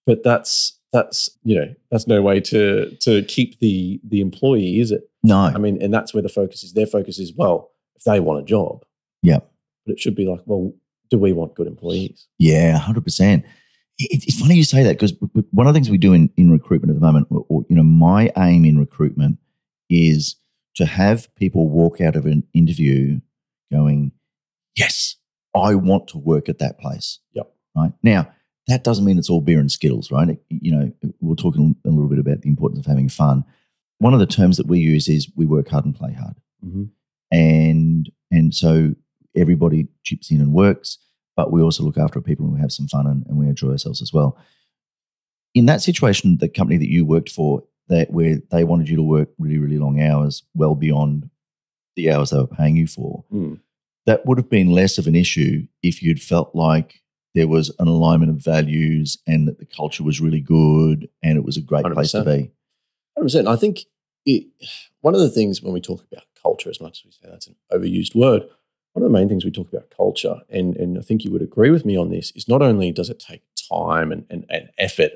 But 0.07 0.23
that's 0.23 0.79
that's 0.93 1.31
you 1.45 1.55
know 1.59 1.75
that's 1.91 2.07
no 2.07 2.21
way 2.23 2.41
to 2.41 2.91
to 3.01 3.23
keep 3.25 3.59
the 3.61 4.01
the 4.05 4.21
employee, 4.21 4.81
is 4.81 4.91
it? 4.91 5.09
no, 5.23 5.37
I 5.37 5.59
mean, 5.59 5.81
and 5.83 5.93
that's 5.93 6.15
where 6.15 6.23
the 6.23 6.29
focus 6.31 6.63
is. 6.65 6.73
Their 6.73 6.87
focus 6.87 7.19
is 7.19 7.33
well, 7.35 7.71
if 7.97 8.05
they 8.05 8.21
want 8.21 8.41
a 8.41 8.45
job, 8.45 8.85
Yep. 9.23 9.50
But 9.87 9.93
it 9.95 10.01
should 10.01 10.15
be 10.15 10.27
like, 10.27 10.41
well, 10.47 10.73
do 11.11 11.19
we 11.19 11.33
want 11.33 11.55
good 11.55 11.67
employees? 11.67 12.27
Yeah, 12.39 12.79
hundred 12.79 13.05
percent. 13.05 13.45
It's 13.99 14.41
funny 14.41 14.55
you 14.55 14.65
say 14.65 14.83
that 14.85 14.93
because 14.99 15.13
one 15.51 15.67
of 15.67 15.75
the 15.75 15.77
things 15.77 15.91
we 15.91 15.99
do 15.99 16.15
in, 16.15 16.31
in 16.39 16.51
recruitment 16.51 16.91
at 16.91 16.95
the 16.99 17.05
moment, 17.07 17.27
or, 17.31 17.45
or, 17.51 17.65
you 17.69 17.77
know, 17.77 17.83
my 17.83 18.33
aim 18.39 18.65
in 18.65 18.79
recruitment 18.79 19.39
is 19.91 20.37
to 20.77 20.87
have 20.87 21.29
people 21.35 21.69
walk 21.69 22.01
out 22.01 22.17
of 22.17 22.25
an 22.25 22.45
interview 22.55 23.21
going, 23.71 24.13
"Yes, 24.75 25.17
I 25.55 25.75
want 25.75 26.09
to 26.09 26.19
work 26.19 26.49
at 26.49 26.59
that 26.61 26.79
place." 26.79 27.19
Yep. 27.35 27.53
Right 27.77 27.93
now, 28.03 28.33
that 28.69 28.85
doesn't 28.85 29.05
mean 29.05 29.19
it's 29.19 29.29
all 29.29 29.41
beer 29.43 29.61
and 29.61 29.71
skittles, 29.71 30.11
right? 30.11 30.31
It- 30.31 30.45
you 30.49 30.73
know, 30.75 30.93
we'll 31.21 31.37
talk 31.37 31.57
a 31.57 31.61
little 31.85 32.09
bit 32.09 32.19
about 32.19 32.41
the 32.43 32.49
importance 32.49 32.79
of 32.81 32.87
having 32.87 33.09
fun. 33.11 33.45
One 33.99 34.15
of 34.15 34.21
the 34.21 34.27
terms 34.27 34.57
that 34.57 34.67
we 34.67 34.79
use 34.79 35.09
is 35.09 35.31
we 35.37 35.45
work 35.45 35.69
hard 35.69 35.85
and 35.85 35.95
play 35.95 36.13
hard 36.15 36.37
Mm-hmm. 36.65 36.85
and 37.33 38.11
and 38.31 38.55
so 38.55 38.95
everybody 39.37 39.87
chips 40.05 40.31
in 40.31 40.41
and 40.41 40.53
works 40.53 40.99
but 41.37 41.53
we 41.53 41.63
also 41.63 41.83
look 41.83 41.97
after 41.99 42.21
people 42.21 42.45
and 42.45 42.55
we 42.55 42.61
have 42.61 42.73
some 42.73 42.89
fun 42.89 43.07
and, 43.07 43.25
and 43.27 43.37
we 43.39 43.47
enjoy 43.47 43.71
ourselves 43.71 44.03
as 44.03 44.13
well 44.13 44.37
in 45.55 45.67
that 45.67 45.81
situation 45.83 46.39
the 46.39 46.49
company 46.49 46.79
that 46.79 46.89
you 46.91 47.05
worked 47.05 47.31
for 47.31 47.63
that 47.89 48.11
where 48.13 48.37
they 48.51 48.65
wanted 48.65 48.89
you 48.89 48.97
to 48.97 49.03
work 49.03 49.29
really 49.39 49.59
really 49.59 49.79
long 49.79 50.01
hours 50.01 50.43
well 50.55 50.75
beyond 50.75 51.29
the 51.97 52.11
hours 52.11 52.31
they 52.31 52.39
were 52.39 52.47
paying 52.47 52.77
you 52.77 52.87
for 52.87 53.25
Mm. 53.33 53.61
that 54.07 54.25
would 54.27 54.39
have 54.39 54.51
been 54.51 54.71
less 54.71 54.99
of 54.99 55.07
an 55.07 55.15
issue 55.17 55.67
if 55.83 56.03
you'd 56.03 56.23
felt 56.23 56.55
like 56.55 57.01
there 57.35 57.47
was 57.49 57.71
an 57.79 57.87
alignment 57.87 58.31
of 58.31 58.43
values 58.43 59.19
and 59.27 59.47
that 59.47 59.59
the 59.61 59.65
culture 59.67 60.03
was 60.03 60.21
really 60.21 60.41
good 60.41 61.09
and 61.23 61.37
it 61.39 61.45
was 61.45 61.57
a 61.57 61.61
great 61.61 61.85
place 61.85 62.11
to 62.11 62.25
be. 62.25 62.51
100%. 63.17 63.47
I 63.47 63.55
think 63.55 63.85
it, 64.27 64.47
one 65.01 65.15
of 65.15 65.21
the 65.21 65.31
things 65.31 65.63
when 65.63 65.73
we 65.73 65.81
talk 65.81 66.05
about 66.11 66.25
culture, 66.43 66.71
as 66.71 66.81
much 66.81 66.99
as 67.01 67.05
we 67.05 67.13
say 67.13 67.29
that's 67.31 67.47
an 67.47 67.55
overused 67.73 68.17
word, 68.17 68.43
one 68.93 69.05
of 69.05 69.11
the 69.13 69.19
main 69.19 69.29
things 69.29 69.45
we 69.45 69.51
talk 69.51 69.69
about 69.73 69.91
culture, 69.97 70.41
and, 70.49 70.77
and 70.77 70.99
I 70.99 71.01
think 71.03 71.25
you 71.25 71.31
would 71.31 71.43
agree 71.43 71.71
with 71.71 71.85
me 71.85 71.97
on 71.97 72.11
this, 72.11 72.33
is 72.35 72.49
not 72.49 72.63
only 72.63 72.91
does 72.93 73.11
it 73.11 73.21
take 73.21 73.43
time 73.73 74.11
and, 74.13 74.25
and, 74.31 74.45
and 74.51 74.71
effort 74.79 75.13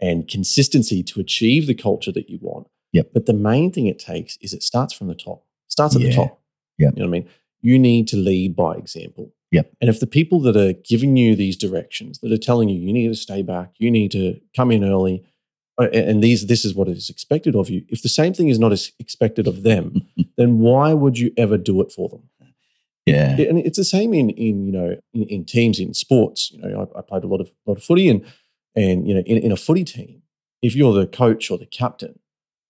and 0.00 0.28
consistency 0.28 1.02
to 1.02 1.20
achieve 1.20 1.66
the 1.66 1.74
culture 1.74 2.12
that 2.12 2.30
you 2.30 2.38
want, 2.40 2.68
Yep. 2.92 3.10
but 3.12 3.26
the 3.26 3.34
main 3.34 3.70
thing 3.72 3.86
it 3.86 3.98
takes 3.98 4.38
is 4.40 4.54
it 4.54 4.62
starts 4.62 4.94
from 4.94 5.08
the 5.08 5.14
top, 5.14 5.44
starts 5.68 5.94
at 5.96 6.00
Yeah. 6.02 6.08
the 6.10 6.14
top. 6.16 6.40
Yep. 6.78 6.92
You 6.96 7.02
know 7.02 7.08
what 7.10 7.16
I 7.16 7.20
mean? 7.20 7.28
You 7.60 7.78
need 7.78 8.06
to 8.08 8.16
lead 8.16 8.54
by 8.54 8.76
example. 8.76 9.32
Yep. 9.50 9.72
And 9.80 9.90
if 9.90 9.98
the 9.98 10.06
people 10.06 10.40
that 10.42 10.56
are 10.56 10.72
giving 10.72 11.16
you 11.16 11.34
these 11.34 11.56
directions, 11.56 12.20
that 12.20 12.30
are 12.32 12.38
telling 12.38 12.68
you 12.68 12.78
you 12.80 12.92
need 12.92 13.08
to 13.08 13.14
stay 13.16 13.42
back, 13.42 13.72
you 13.78 13.90
need 13.90 14.10
to 14.12 14.40
come 14.54 14.70
in 14.70 14.84
early, 14.84 15.24
uh, 15.80 15.88
and 15.92 16.22
these 16.22 16.46
this 16.46 16.64
is 16.64 16.74
what 16.74 16.88
is 16.88 17.10
expected 17.10 17.54
of 17.56 17.68
you. 17.68 17.84
If 17.88 18.02
the 18.02 18.08
same 18.08 18.32
thing 18.32 18.48
is 18.48 18.58
not 18.58 18.72
expected 18.98 19.46
of 19.48 19.62
them, 19.64 20.06
then 20.36 20.58
why 20.60 20.94
would 20.94 21.18
you 21.18 21.32
ever 21.36 21.56
do 21.58 21.80
it 21.80 21.90
for 21.92 22.08
them? 22.08 22.22
Yeah. 23.14 23.48
And 23.48 23.58
it's 23.58 23.78
the 23.78 23.84
same 23.84 24.14
in 24.14 24.30
in 24.30 24.66
you 24.66 24.72
know 24.72 24.96
in, 25.14 25.22
in 25.24 25.44
teams 25.44 25.78
in 25.78 25.94
sports. 25.94 26.50
You 26.52 26.60
know, 26.60 26.90
I, 26.94 26.98
I 26.98 27.02
played 27.02 27.24
a 27.24 27.26
lot 27.28 27.40
of 27.40 27.50
lot 27.66 27.78
of 27.78 27.84
footy, 27.84 28.08
and 28.08 28.24
and 28.74 29.06
you 29.08 29.14
know 29.14 29.20
in, 29.20 29.38
in 29.38 29.52
a 29.52 29.56
footy 29.56 29.84
team, 29.84 30.22
if 30.62 30.74
you're 30.76 30.92
the 30.92 31.06
coach 31.06 31.50
or 31.50 31.58
the 31.58 31.66
captain, 31.66 32.18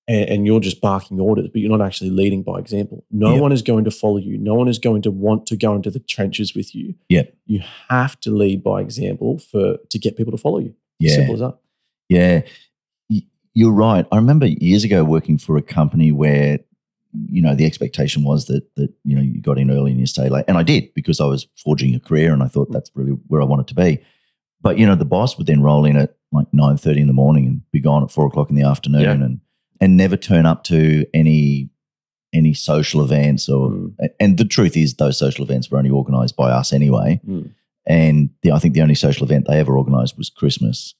and, 0.07 0.29
and 0.31 0.47
you're 0.47 0.61
just 0.61 0.81
barking 0.81 1.21
orders, 1.21 1.49
but 1.53 1.61
you're 1.61 1.77
not 1.77 1.85
actually 1.87 2.11
leading 2.11 2.43
by 2.43 2.59
example, 2.59 3.05
no 3.11 3.33
Yep. 3.33 3.43
one 3.43 3.53
is 3.53 3.63
going 3.63 3.85
to 3.85 3.91
follow 3.91 4.17
you. 4.19 4.39
No 4.39 4.55
one 4.55 4.69
is 4.69 4.79
going 4.79 5.03
to 5.03 5.11
want 5.11 5.47
to 5.47 5.57
go 5.57 5.75
into 5.75 5.91
the 5.91 6.01
trenches 6.01 6.55
with 6.55 6.75
you. 6.75 6.95
Yep. 7.09 7.35
You 7.47 7.61
have 7.89 8.19
to 8.21 8.31
lead 8.31 8.63
by 8.63 8.81
example 8.81 9.39
for 9.39 9.77
to 9.91 9.99
get 9.99 10.17
people 10.17 10.33
to 10.33 10.39
follow 10.39 10.59
you. 10.61 10.75
Yeah. 10.99 11.15
Simple 11.15 11.35
as 11.35 11.41
that. 11.41 11.59
Yeah, 12.09 12.41
you're 13.55 13.73
right. 13.73 14.07
I 14.13 14.17
remember 14.17 14.47
years 14.47 14.85
ago 14.85 15.05
working 15.05 15.37
for 15.37 15.57
a 15.57 15.63
company 15.63 16.13
where, 16.13 16.61
you 17.27 17.43
know, 17.43 17.55
the 17.55 17.65
expectation 17.67 18.23
was 18.25 18.47
that 18.47 18.63
that 18.77 18.93
you 19.05 19.15
know 19.17 19.23
you 19.23 19.41
got 19.41 19.59
in 19.59 19.71
early 19.71 19.91
and 19.91 20.01
you 20.01 20.07
stay 20.07 20.29
late, 20.29 20.45
and 20.49 20.57
I 20.59 20.63
did 20.63 20.93
because 20.95 21.21
I 21.21 21.27
was 21.27 21.47
forging 21.57 21.95
a 21.95 22.01
career, 22.01 22.33
and 22.33 22.43
I 22.43 22.49
thought 22.49 22.71
that's 22.71 22.91
really 22.95 23.13
where 23.27 23.43
I 23.43 23.45
wanted 23.47 23.67
to 23.69 23.75
be. 23.75 24.01
But 24.61 24.79
you 24.79 24.87
know, 24.87 24.95
the 24.97 25.05
boss 25.05 25.37
would 25.39 25.47
then 25.47 25.63
roll 25.63 25.85
in 25.85 25.97
at 25.97 26.17
like 26.33 26.47
nine 26.53 26.77
thirty 26.77 27.01
in 27.01 27.07
the 27.07 27.13
morning 27.13 27.47
and 27.47 27.63
be 27.73 27.81
gone 27.81 28.03
at 28.03 28.11
four 28.11 28.27
o'clock 28.27 28.51
in 28.51 28.57
the 28.57 28.63
afternoon, 28.67 29.03
Yeah. 29.03 29.13
and 29.13 29.41
and 29.81 29.97
never 29.97 30.17
turn 30.17 30.47
up 30.47 30.65
to 30.65 31.07
any 31.15 31.71
any 32.33 32.55
social 32.55 33.03
events 33.03 33.49
or. 33.49 33.71
Mm, 33.71 33.95
And 34.21 34.37
the 34.39 34.45
truth 34.45 34.77
is, 34.77 34.95
those 34.95 35.19
social 35.19 35.45
events 35.45 35.71
were 35.71 35.79
only 35.79 35.91
organised 35.91 36.37
by 36.37 36.51
us 36.51 36.73
anyway. 36.73 37.21
mm. 37.27 37.51
And 37.87 38.29
the, 38.43 38.53
I 38.53 38.59
think 38.59 38.75
the 38.75 38.83
only 38.83 38.95
social 38.95 39.25
event 39.25 39.47
they 39.47 39.59
ever 39.59 39.79
organised 39.79 40.19
was 40.19 40.29
Christmas, 40.29 40.95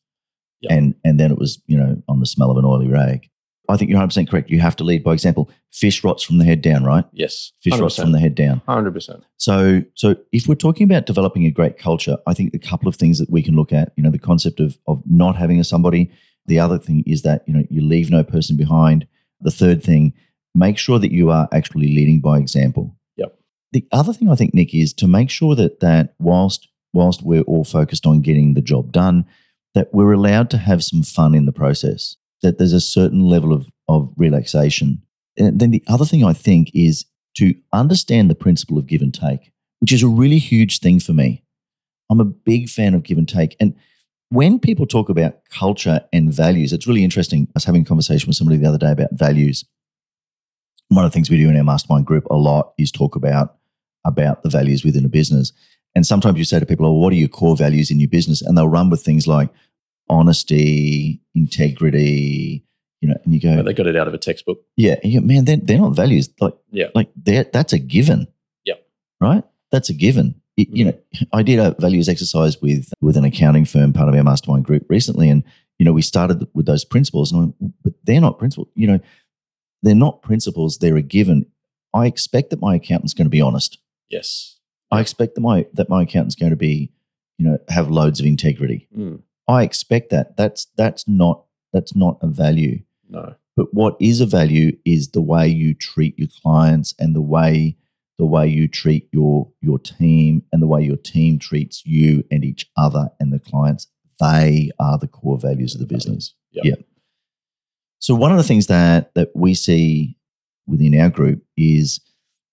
and 0.71 0.95
and 1.05 1.21
then 1.21 1.31
it 1.31 1.39
was 1.39 1.61
you 1.67 1.77
know 1.77 2.03
on 2.09 2.21
the 2.21 2.27
smell 2.27 2.51
of 2.51 2.57
an 2.57 2.65
oily 2.65 2.89
rag. 2.89 3.29
I 3.69 3.77
think 3.77 3.91
you're 3.91 3.99
100 3.99 4.09
percent 4.09 4.31
correct. 4.31 4.51
You 4.51 4.61
have 4.61 4.77
to 4.77 4.85
lead 4.85 5.05
by 5.05 5.13
example. 5.13 5.51
Fish 5.71 6.03
rots 6.03 6.23
from 6.23 6.39
the 6.39 6.45
head 6.45 6.63
down, 6.63 6.85
right? 6.85 7.05
Yes, 7.13 7.53
Fish 7.61 7.79
rots 7.79 7.97
from 7.97 8.13
the 8.13 8.19
head 8.19 8.35
down. 8.35 8.63
hundred 8.67 8.93
percent. 8.95 9.25
So 9.37 9.83
so 9.95 10.17
if 10.33 10.47
we're 10.49 10.55
talking 10.55 10.85
about 10.85 11.07
developing 11.07 11.45
a 11.45 11.51
great 11.51 11.79
culture, 11.79 12.17
I 12.27 12.35
think 12.35 12.55
a 12.55 12.59
couple 12.59 12.89
of 12.89 12.97
things 12.97 13.19
that 13.19 13.31
we 13.31 13.43
can 13.43 13.55
look 13.55 13.73
at. 13.73 13.93
You 13.97 14.03
know, 14.03 14.11
the 14.11 14.19
concept 14.19 14.61
of 14.61 14.79
of 14.87 15.03
not 15.07 15.37
having 15.37 15.61
a 15.61 15.65
somebody. 15.65 16.11
The 16.47 16.59
other 16.59 16.79
thing 16.79 17.05
is 17.07 17.23
that 17.23 17.45
you 17.47 17.55
know 17.55 17.65
you 17.69 17.83
leave 17.83 18.11
no 18.11 18.25
person 18.25 18.57
behind. 18.57 19.07
The 19.41 19.51
third 19.51 19.83
thing, 19.85 20.15
make 20.55 20.79
sure 20.79 20.99
that 20.99 21.13
you 21.13 21.31
are 21.31 21.49
actually 21.53 21.89
leading 21.89 22.21
by 22.21 22.39
example. 22.39 22.97
Yep. 23.17 23.39
The 23.73 23.87
other 23.93 24.13
thing 24.13 24.31
I 24.31 24.35
think, 24.35 24.55
Nick, 24.55 24.75
is 24.75 24.93
to 24.95 25.07
make 25.07 25.31
sure 25.31 25.55
that 25.55 25.81
that 25.81 26.15
whilst 26.19 26.69
whilst 26.95 27.23
we're 27.23 27.43
all 27.43 27.65
focused 27.65 28.07
on 28.07 28.23
getting 28.23 28.55
the 28.55 28.63
job 28.63 28.93
done, 28.93 29.27
that 29.75 29.91
we're 29.93 30.13
allowed 30.13 30.49
to 30.51 30.59
have 30.59 30.83
some 30.83 31.03
fun 31.03 31.35
in 31.35 31.45
the 31.45 31.53
process. 31.53 32.17
That 32.43 32.59
there's 32.59 32.73
a 32.73 32.81
certain 32.81 33.21
level 33.21 33.53
of 33.53 33.71
of 33.89 34.13
relaxation. 34.17 35.03
And 35.37 35.59
then 35.59 35.71
the 35.71 35.83
other 35.87 36.05
thing 36.05 36.25
I 36.25 36.33
think 36.33 36.71
is 36.75 37.05
to 37.37 37.55
understand 37.73 38.29
the 38.29 38.35
principle 38.35 38.79
of 38.79 38.87
give 38.87 39.03
and 39.03 39.15
take, 39.15 39.53
which 39.81 39.93
is 39.93 40.03
a 40.03 40.09
really 40.09 40.39
huge 40.39 40.81
thing 40.81 41.01
for 41.01 41.13
me. 41.13 41.43
I'm 42.11 42.21
a 42.21 42.25
big 42.25 42.69
fan 42.69 42.95
of 42.95 43.03
give 43.03 43.19
and 43.19 43.29
take. 43.29 43.57
And 43.61 43.75
when 44.31 44.59
people 44.59 44.87
talk 44.87 45.09
about 45.09 45.39
culture 45.51 46.01
and 46.13 46.33
values, 46.33 46.73
it's 46.73 46.87
really 46.87 47.05
interesting. 47.05 47.47
I 47.51 47.53
was 47.55 47.65
having 47.65 47.83
a 47.83 47.85
conversation 47.85 48.27
with 48.27 48.37
somebody 48.37 48.59
the 48.59 48.69
other 48.69 48.79
day 48.79 48.91
about 48.91 49.13
values. 49.13 49.65
One 50.89 51.05
of 51.05 51.11
the 51.11 51.15
things 51.15 51.31
we 51.31 51.37
do 51.37 51.49
in 51.49 51.57
our 51.57 51.65
mastermind 51.65 52.07
group 52.07 52.27
a 52.31 52.37
lot 52.37 52.73
is 52.79 52.91
talk 52.91 53.17
about 53.17 53.57
about 54.05 54.43
the 54.43 54.49
values 54.49 54.85
within 54.85 55.05
a 55.05 55.09
business. 55.09 55.53
And 55.95 56.07
sometimes 56.07 56.39
you 56.39 56.45
say 56.45 56.61
to 56.61 56.67
people, 56.67 56.87
"Oh, 56.87 56.93
what 56.93 57.13
are 57.13 57.17
your 57.17 57.29
core 57.29 57.57
values 57.57 57.91
in 57.91 58.01
your 58.01 58.09
business?" 58.09 58.43
And 58.43 58.57
they'll 58.57 58.69
run 58.69 58.91
with 58.91 59.03
things 59.03 59.27
like 59.27 59.51
honesty, 60.09 61.21
integrity, 61.35 62.65
you 63.01 63.09
know, 63.09 63.17
and 63.25 63.35
you 63.35 63.41
go, 63.41 63.57
But 63.57 63.65
they 63.67 63.75
got 63.75 63.87
it 63.87 63.97
out 63.97 64.09
of 64.09 64.15
a 64.15 64.19
textbook. 64.19 64.63
yeah, 64.77 64.97
and 65.03 65.13
you 65.13 65.21
go, 65.21 65.27
man, 65.27 65.45
they're, 65.45 65.57
they're 65.57 65.79
not 65.79 65.95
values. 65.97 66.29
Like, 66.41 66.55
Yeah. 66.71 66.87
like 66.95 67.11
they're, 67.17 67.45
that's 67.45 67.73
a 67.73 67.79
given. 67.79 68.27
Yeah. 68.65 68.75
Right? 69.21 69.45
That's 69.71 69.89
a 69.91 69.95
given. 69.95 70.41
It- 70.57 70.69
You 70.71 70.85
know, 70.87 70.99
I 71.33 71.43
did 71.43 71.59
a 71.59 71.77
values 71.79 72.09
exercise 72.09 72.61
with 72.61 72.93
with 73.01 73.17
an 73.17 73.25
accounting 73.25 73.65
firm, 73.65 73.93
part 73.93 74.09
of 74.09 74.15
our 74.15 74.25
mastermind 74.25 74.65
group 74.65 74.87
recently, 74.89 75.29
and 75.31 75.45
you 75.79 75.85
know, 75.85 75.93
we 75.93 76.03
started 76.03 76.45
with 76.55 76.67
those 76.67 76.85
principles, 76.85 77.31
and 77.31 77.39
I 77.41 77.45
went, 77.45 77.75
but 77.85 77.93
they're 78.03 78.21
not 78.21 78.39
principles. 78.41 78.67
You 78.75 78.89
know, 78.89 79.01
they're 79.85 79.95
not 79.95 80.23
principles. 80.23 80.79
They're 80.79 80.97
a 80.97 81.03
given. 81.03 81.47
I 81.95 82.07
expect 82.07 82.51
that 82.51 82.61
my 82.61 82.75
accountant's 82.75 83.15
going 83.15 83.27
to 83.27 83.31
be 83.31 83.41
honest. 83.41 83.79
Yes. 84.11 84.59
I 84.91 85.01
expect 85.01 85.37
that 85.37 85.41
my 85.43 85.67
that 85.75 85.89
my 85.89 86.03
accountant's 86.03 86.35
going 86.35 86.51
to 86.51 86.57
be, 86.57 86.91
you 87.39 87.47
know, 87.47 87.59
have 87.69 87.89
loads 87.91 88.19
of 88.19 88.27
integrity. 88.27 88.89
Mm, 88.97 89.21
I 89.49 89.63
expect 89.63 90.11
that. 90.11 90.37
That's 90.37 90.67
that's 90.77 91.09
not 91.09 91.45
that's 91.73 91.97
not 91.97 92.19
a 92.23 92.29
value. 92.29 92.83
no. 93.09 93.35
But 93.57 93.75
what 93.75 93.97
is 93.99 94.21
a 94.21 94.27
value 94.27 94.77
is 94.85 95.09
the 95.09 95.21
way 95.21 95.49
you 95.49 95.75
treat 95.75 96.17
your 96.17 96.29
clients 96.43 96.95
and 96.97 97.13
the 97.13 97.21
way 97.21 97.77
the 98.17 98.27
way 98.27 98.47
you 98.47 98.69
treat 98.69 99.09
your 99.11 99.51
your 99.61 99.81
team 99.81 100.45
and 100.53 100.63
the 100.63 100.69
way 100.69 100.83
your 100.83 100.97
team 100.97 101.41
treats 101.41 101.85
you 101.85 102.23
and 102.31 102.45
each 102.45 102.71
other 102.77 103.09
and 103.19 103.33
the 103.33 103.41
clients. 103.41 103.89
They 104.21 104.71
are 104.79 104.97
the 104.99 105.09
core 105.09 105.39
values 105.39 105.75
of 105.75 105.81
the 105.81 105.87
business. 105.87 106.35
Yep. 106.53 106.65
Yeah. 106.65 106.75
So 107.99 108.15
one 108.15 108.31
of 108.31 108.37
the 108.37 108.45
things 108.45 108.69
that 108.69 109.13
that 109.15 109.31
we 109.35 109.55
see 109.55 110.17
within 110.67 110.99
our 111.01 111.11
group 111.11 111.43
is 111.57 112.01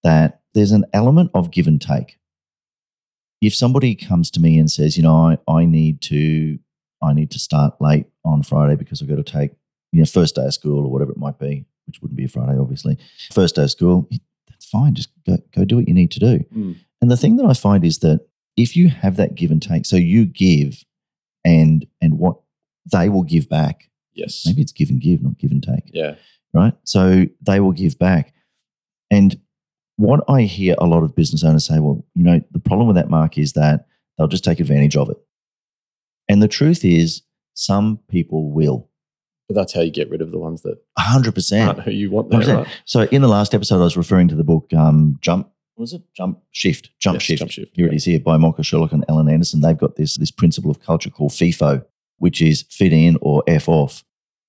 that 0.04 0.42
there's 0.56 0.72
an 0.72 0.86
element 0.94 1.30
of 1.34 1.52
give 1.52 1.68
and 1.68 1.82
take. 1.82 2.18
If 3.42 3.54
somebody 3.54 3.94
comes 3.94 4.32
to 4.32 4.40
me 4.40 4.58
and 4.58 4.72
says, 4.72 4.98
you 4.98 5.04
know, 5.04 5.38
I, 5.48 5.52
I 5.52 5.66
need 5.66 6.02
to 6.04 6.58
I 7.02 7.14
need 7.14 7.32
to 7.32 7.40
start 7.40 7.80
late 7.82 8.06
on 8.24 8.44
Friday 8.44 8.76
because 8.76 9.02
I've 9.02 9.08
got 9.10 9.16
to 9.18 9.24
take 9.24 9.52
you 9.92 10.00
know, 10.02 10.06
first 10.06 10.36
day 10.36 10.46
of 10.46 10.54
school 10.54 10.86
or 10.86 10.92
whatever 10.92 11.12
it 11.12 11.18
might 11.18 11.40
be, 11.40 11.66
which 11.88 12.02
wouldn't 12.02 12.18
be 12.18 12.26
a 12.26 12.28
Friday, 12.28 12.58
obviously. 12.60 12.98
First 13.32 13.56
day 13.56 13.64
of 13.64 13.72
school, 13.72 14.10
that's 14.50 14.66
fine. 14.66 14.94
Just 14.96 15.10
go, 15.26 15.38
go 15.54 15.64
do 15.66 15.78
what 15.78 15.88
you 15.88 15.94
need 15.94 16.12
to 16.12 16.20
do. 16.20 16.40
Mm, 16.56 16.76
And 17.02 17.12
the 17.12 17.18
thing 17.18 17.38
that 17.38 17.46
I 17.46 17.54
find 17.54 17.86
is 17.86 18.00
that 18.00 18.28
if 18.58 18.76
you 18.76 18.90
have 18.90 19.16
that 19.18 19.36
give 19.36 19.52
and 19.52 19.62
take, 19.62 19.86
so 19.86 19.96
you 19.96 20.26
give 20.26 20.84
and 21.44 21.86
and 22.02 22.18
what 22.20 22.38
they 22.92 23.10
will 23.10 23.24
give 23.24 23.48
back. 23.50 23.90
yes. 24.14 24.44
Maybe 24.46 24.62
it's 24.62 24.72
give 24.72 24.90
and 24.90 25.00
give, 25.02 25.22
not 25.24 25.38
give 25.38 25.52
and 25.52 25.62
take 25.64 25.92
Yeah. 25.94 26.16
right? 26.54 26.74
So 26.84 27.26
they 27.42 27.60
will 27.60 27.72
give 27.74 27.98
back. 28.00 28.34
And 29.12 29.40
what 29.98 30.22
I 30.28 30.42
hear 30.44 30.76
a 30.78 30.86
lot 30.86 31.04
of 31.04 31.16
business 31.16 31.44
owners 31.44 31.66
say, 31.66 31.80
well, 31.80 32.06
you 32.16 32.24
know, 32.24 32.42
the 32.52 32.60
problem 32.60 32.88
with 32.88 32.96
that, 32.98 33.10
Mark, 33.10 33.38
is 33.38 33.54
that 33.54 33.86
they'll 34.18 34.28
just 34.28 34.44
take 34.44 34.60
advantage 34.60 34.96
of 34.98 35.10
it. 35.10 35.18
And 36.28 36.42
the 36.42 36.48
truth 36.48 36.84
is, 36.84 37.22
some 37.54 38.00
people 38.10 38.52
will. 38.52 38.90
But 39.48 39.56
that's 39.56 39.74
how 39.74 39.82
you 39.82 39.92
get 39.92 40.10
rid 40.10 40.22
of 40.22 40.32
the 40.32 40.40
ones 40.40 40.64
that 40.64 40.78
100%. 40.98 41.68
aren't 41.68 41.82
who 41.84 41.92
you 41.92 42.10
want 42.10 42.30
there, 42.32 42.40
right? 42.42 42.68
So 42.86 43.02
in 43.04 43.22
the 43.22 43.28
last 43.28 43.54
episode, 43.54 43.80
I 43.80 43.84
was 43.84 43.96
referring 43.96 44.28
to 44.30 44.36
the 44.36 44.44
book 44.44 44.74
um, 44.74 45.18
Jump. 45.22 45.48
What 45.76 45.82
was 45.84 45.94
it? 45.94 46.02
Jump 46.16 46.42
Shift. 46.52 46.90
Jump 47.00 47.16
Yes, 47.16 47.24
Shift. 47.24 47.40
Jump 47.40 47.52
Shift. 47.52 47.76
Here 47.76 47.88
it 47.88 47.94
is 47.94 48.06
here 48.06 48.20
by 48.20 48.38
Michael 48.38 48.64
Sherlock 48.64 48.92
and 48.92 49.06
Alan 49.08 49.30
Anderson. 49.30 49.62
They've 49.62 49.78
got 49.78 49.98
this 49.98 50.16
this 50.18 50.32
principle 50.32 50.72
of 50.72 50.80
culture 50.80 51.10
called 51.10 51.32
FIFO, 51.32 51.86
which 52.18 52.42
is 52.42 52.64
fit 52.70 52.92
in 52.94 53.18
or 53.22 53.44
F 53.46 53.70
off. 53.70 54.04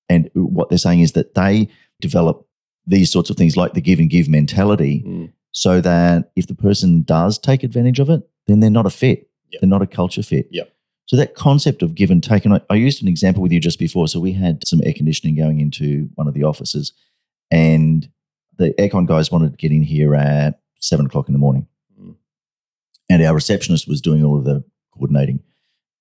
And 0.09 0.29
what 0.33 0.69
they're 0.69 0.77
saying 0.77 1.01
is 1.01 1.11
that 1.11 1.35
they 1.35 1.67
develop 2.01 2.47
these 2.85 3.11
sorts 3.11 3.29
of 3.29 3.35
things 3.35 3.57
like 3.57 3.73
the 3.73 3.81
give 3.81 3.99
and 3.99 4.09
give 4.09 4.29
mentality 4.29 5.03
Mm, 5.05 5.33
so 5.51 5.81
that 5.81 6.31
if 6.37 6.47
the 6.47 6.55
person 6.55 7.03
does 7.03 7.37
take 7.37 7.61
advantage 7.61 7.99
of 7.99 8.09
it, 8.09 8.21
then 8.47 8.61
they're 8.61 8.69
not 8.69 8.85
a 8.85 8.89
fit. 8.89 9.29
Yep. 9.51 9.61
They're 9.61 9.69
not 9.69 9.81
a 9.81 9.87
culture 9.87 10.23
fit. 10.23 10.47
Yep. 10.51 10.73
So 11.07 11.15
that 11.15 11.35
concept 11.35 11.81
of 11.81 11.95
give 11.95 12.11
and 12.11 12.21
take, 12.21 12.45
and 12.45 12.53
I, 12.53 12.61
I 12.69 12.75
used 12.75 13.01
an 13.01 13.07
example 13.07 13.41
with 13.41 13.51
you 13.51 13.59
just 13.59 13.79
before. 13.79 14.07
So 14.07 14.19
we 14.19 14.33
had 14.33 14.67
some 14.67 14.81
air 14.83 14.93
conditioning 14.93 15.35
going 15.35 15.59
into 15.61 16.09
one 16.15 16.27
of 16.27 16.33
the 16.33 16.43
offices, 16.43 16.93
and 17.49 18.09
the 18.57 18.73
aircon 18.77 19.07
guys 19.07 19.31
wanted 19.31 19.51
to 19.51 19.57
get 19.57 19.71
in 19.71 19.83
here 19.83 20.15
at 20.15 20.59
seven 20.79 21.05
o'clock 21.05 21.27
in 21.29 21.33
the 21.33 21.39
morning. 21.39 21.67
Mm. 21.99 22.15
And 23.09 23.23
our 23.23 23.33
receptionist 23.33 23.87
was 23.87 24.01
doing 24.01 24.23
all 24.23 24.37
of 24.37 24.43
the 24.43 24.63
coordinating. 24.93 25.39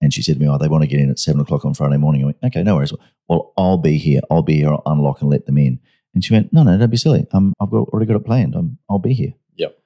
And 0.02 0.12
she 0.12 0.22
said 0.22 0.34
to 0.36 0.40
me, 0.40 0.48
Oh, 0.48 0.58
they 0.58 0.68
want 0.68 0.82
to 0.82 0.88
get 0.88 1.00
in 1.00 1.10
at 1.10 1.18
seven 1.18 1.40
o'clock 1.40 1.64
on 1.64 1.74
Friday 1.74 1.96
morning. 1.96 2.22
I 2.22 2.24
went, 2.26 2.38
Okay, 2.44 2.62
no 2.62 2.76
worries. 2.76 2.92
Well, 3.28 3.52
I'll 3.56 3.78
be 3.78 3.98
here. 3.98 4.20
I'll 4.30 4.42
be 4.42 4.56
here. 4.56 4.68
I'll 4.70 4.82
unlock 4.86 5.20
and 5.20 5.30
let 5.30 5.46
them 5.46 5.58
in. 5.58 5.78
And 6.14 6.24
she 6.24 6.34
went, 6.34 6.52
No, 6.52 6.62
no, 6.62 6.76
don't 6.76 6.90
be 6.90 6.96
silly. 6.96 7.26
Um, 7.32 7.54
I've 7.60 7.70
got, 7.70 7.88
already 7.88 8.06
got 8.06 8.16
it 8.16 8.26
planned. 8.26 8.54
I'm, 8.54 8.78
I'll 8.90 8.98
be 8.98 9.14
here. 9.14 9.34
Yep. 9.56 9.78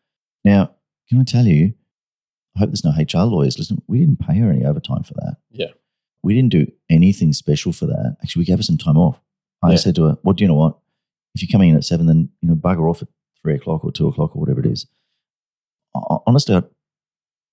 Now, 0.44 0.74
can 1.08 1.20
I 1.20 1.24
tell 1.24 1.46
you, 1.46 1.74
I 2.56 2.60
hope 2.60 2.70
there's 2.70 2.84
no 2.84 2.90
HR 2.92 3.24
lawyers 3.26 3.58
listening. 3.58 3.82
We 3.86 4.00
didn't 4.00 4.18
pay 4.20 4.36
her 4.38 4.50
any 4.50 4.64
overtime 4.64 5.02
for 5.04 5.14
that. 5.14 5.36
Yeah. 5.50 5.68
We 6.22 6.34
didn't 6.34 6.50
do 6.50 6.66
anything 6.90 7.32
special 7.32 7.72
for 7.72 7.86
that. 7.86 8.16
Actually, 8.22 8.40
we 8.40 8.46
gave 8.46 8.58
her 8.58 8.62
some 8.62 8.76
time 8.78 8.98
off. 8.98 9.20
I 9.62 9.70
Yeah. 9.70 9.76
said 9.76 9.94
to 9.96 10.04
her, 10.04 10.18
"Well, 10.22 10.34
do 10.34 10.44
you 10.44 10.48
know 10.48 10.54
what? 10.54 10.78
If 11.34 11.42
you're 11.42 11.50
coming 11.52 11.70
in 11.70 11.76
at 11.76 11.84
seven, 11.84 12.06
then 12.06 12.28
you 12.40 12.48
know 12.48 12.54
bugger 12.56 12.90
off 12.90 13.02
at 13.02 13.08
three 13.42 13.54
o'clock 13.54 13.84
or 13.84 13.92
two 13.92 14.08
o'clock 14.08 14.34
or 14.36 14.40
whatever 14.40 14.60
it 14.60 14.66
is." 14.66 14.86
Ho- 15.94 16.22
Honestly, 16.26 16.54
I- 16.56 16.62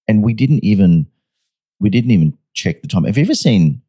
and 0.07 0.23
we 0.23 0.33
didn't 0.33 0.63
even 0.63 1.07
we 1.79 1.89
didn't 1.91 2.11
even 2.11 2.35
check 2.53 2.81
the 2.81 2.87
time. 2.87 3.03
Have 3.03 3.17
you 3.17 3.23
ever 3.23 3.35
seen? 3.35 3.81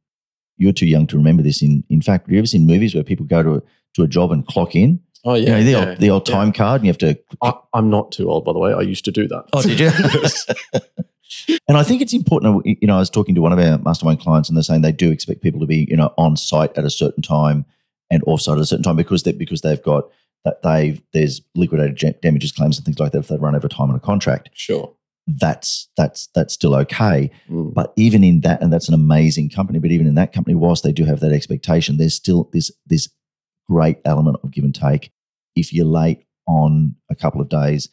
You're 0.58 0.72
too 0.72 0.86
young 0.86 1.06
to 1.08 1.16
remember 1.16 1.42
this. 1.42 1.62
In 1.62 1.84
in 1.88 2.02
fact, 2.02 2.26
have 2.26 2.32
you 2.32 2.38
ever 2.38 2.46
seen 2.46 2.66
movies 2.66 2.94
where 2.94 3.04
people 3.04 3.24
go 3.26 3.42
to 3.42 3.54
a, 3.56 3.62
to 3.94 4.02
a 4.02 4.08
job 4.08 4.30
and 4.32 4.46
clock 4.46 4.74
in? 4.76 5.00
Oh 5.24 5.34
You 5.34 5.46
yeah, 5.46 5.58
know, 5.58 5.64
the 5.64 5.70
yeah, 5.70 5.88
old, 5.88 5.98
the 5.98 6.10
old 6.10 6.28
yeah. 6.28 6.34
time 6.34 6.52
card, 6.52 6.80
and 6.80 6.86
you 6.86 6.90
have 6.90 6.98
to 6.98 7.18
I, 7.42 7.54
I'm 7.74 7.90
not 7.90 8.12
too 8.12 8.30
old, 8.30 8.44
by 8.44 8.52
the 8.52 8.58
way. 8.58 8.72
I 8.72 8.80
used 8.82 9.04
to 9.06 9.12
do 9.12 9.26
that. 9.28 9.44
Oh, 9.52 9.62
did 9.62 9.80
you? 9.80 11.58
and 11.68 11.76
I 11.76 11.82
think 11.82 12.02
it's 12.02 12.12
important. 12.14 12.64
You 12.66 12.86
know, 12.86 12.96
I 12.96 12.98
was 12.98 13.10
talking 13.10 13.34
to 13.34 13.40
one 13.40 13.52
of 13.52 13.58
our 13.58 13.78
mastermind 13.78 14.20
clients, 14.20 14.48
and 14.48 14.56
they're 14.56 14.62
saying 14.62 14.82
they 14.82 14.92
do 14.92 15.10
expect 15.10 15.42
people 15.42 15.60
to 15.60 15.66
be, 15.66 15.86
you 15.90 15.96
know, 15.96 16.12
on 16.16 16.36
site 16.36 16.76
at 16.76 16.84
a 16.84 16.90
certain 16.90 17.22
time 17.22 17.64
and 18.10 18.22
off 18.26 18.40
site 18.40 18.56
at 18.56 18.62
a 18.62 18.66
certain 18.66 18.82
time 18.82 18.96
because 18.96 19.22
they 19.24 19.32
because 19.32 19.60
they've 19.60 19.82
got 19.82 20.04
that 20.44 20.62
they 20.62 21.00
there's 21.12 21.42
liquidated 21.54 22.20
damages 22.22 22.52
claims 22.52 22.78
and 22.78 22.84
things 22.84 22.98
like 22.98 23.12
that 23.12 23.18
if 23.18 23.28
they 23.28 23.36
run 23.36 23.56
over 23.56 23.68
time 23.68 23.90
on 23.90 23.96
a 23.96 24.00
contract. 24.00 24.50
sure. 24.54 24.94
That's 25.26 25.88
that's 25.94 26.28
that's 26.34 26.54
still 26.54 26.74
okay. 26.76 27.30
Mm. 27.50 27.74
But 27.74 27.92
even 27.96 28.24
in 28.24 28.40
that, 28.40 28.62
and 28.62 28.72
that's 28.72 28.88
an 28.88 28.94
amazing 28.94 29.50
company. 29.50 29.78
But 29.78 29.90
even 29.90 30.06
in 30.06 30.14
that 30.14 30.32
company, 30.32 30.54
whilst 30.54 30.84
they 30.84 30.92
do 30.92 31.04
have 31.04 31.20
that 31.20 31.32
expectation, 31.32 31.98
there's 31.98 32.14
still 32.14 32.48
this 32.54 32.70
this 32.86 33.10
great 33.68 33.98
element 34.04 34.36
of 34.42 34.50
give 34.50 34.64
and 34.64 34.74
take. 34.74 35.10
If 35.56 35.72
you're 35.72 35.84
late 35.86 36.24
on 36.46 36.94
a 37.10 37.14
couple 37.14 37.40
of 37.40 37.48
days, 37.48 37.88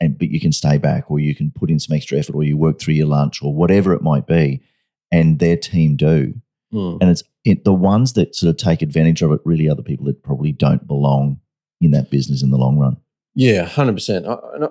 and 0.00 0.18
but 0.18 0.30
you 0.30 0.40
can 0.40 0.52
stay 0.52 0.78
back, 0.78 1.10
or 1.10 1.18
you 1.20 1.34
can 1.34 1.50
put 1.50 1.70
in 1.70 1.78
some 1.78 1.94
extra 1.96 2.18
effort, 2.18 2.34
or 2.34 2.42
you 2.44 2.56
work 2.56 2.78
through 2.80 2.94
your 2.94 3.06
lunch, 3.06 3.42
or 3.42 3.54
whatever 3.54 3.92
it 3.92 4.02
might 4.02 4.26
be, 4.26 4.62
and 5.10 5.38
their 5.38 5.56
team 5.56 5.96
do, 5.96 6.34
Mm. 6.72 6.98
and 7.00 7.10
it's 7.10 7.24
it, 7.44 7.64
the 7.64 7.74
ones 7.74 8.12
that 8.12 8.34
sort 8.36 8.50
of 8.50 8.56
take 8.56 8.80
advantage 8.80 9.22
of 9.22 9.32
it. 9.32 9.40
Really, 9.44 9.68
are 9.68 9.74
the 9.74 9.82
people 9.82 10.06
that 10.06 10.22
probably 10.22 10.52
don't 10.52 10.86
belong 10.86 11.40
in 11.80 11.90
that 11.90 12.10
business 12.10 12.42
in 12.44 12.50
the 12.50 12.58
long 12.58 12.78
run. 12.78 12.96
Yeah, 13.34 13.64
hundred 13.64 13.94
percent. 13.94 14.26
I, 14.26 14.34
I- 14.34 14.68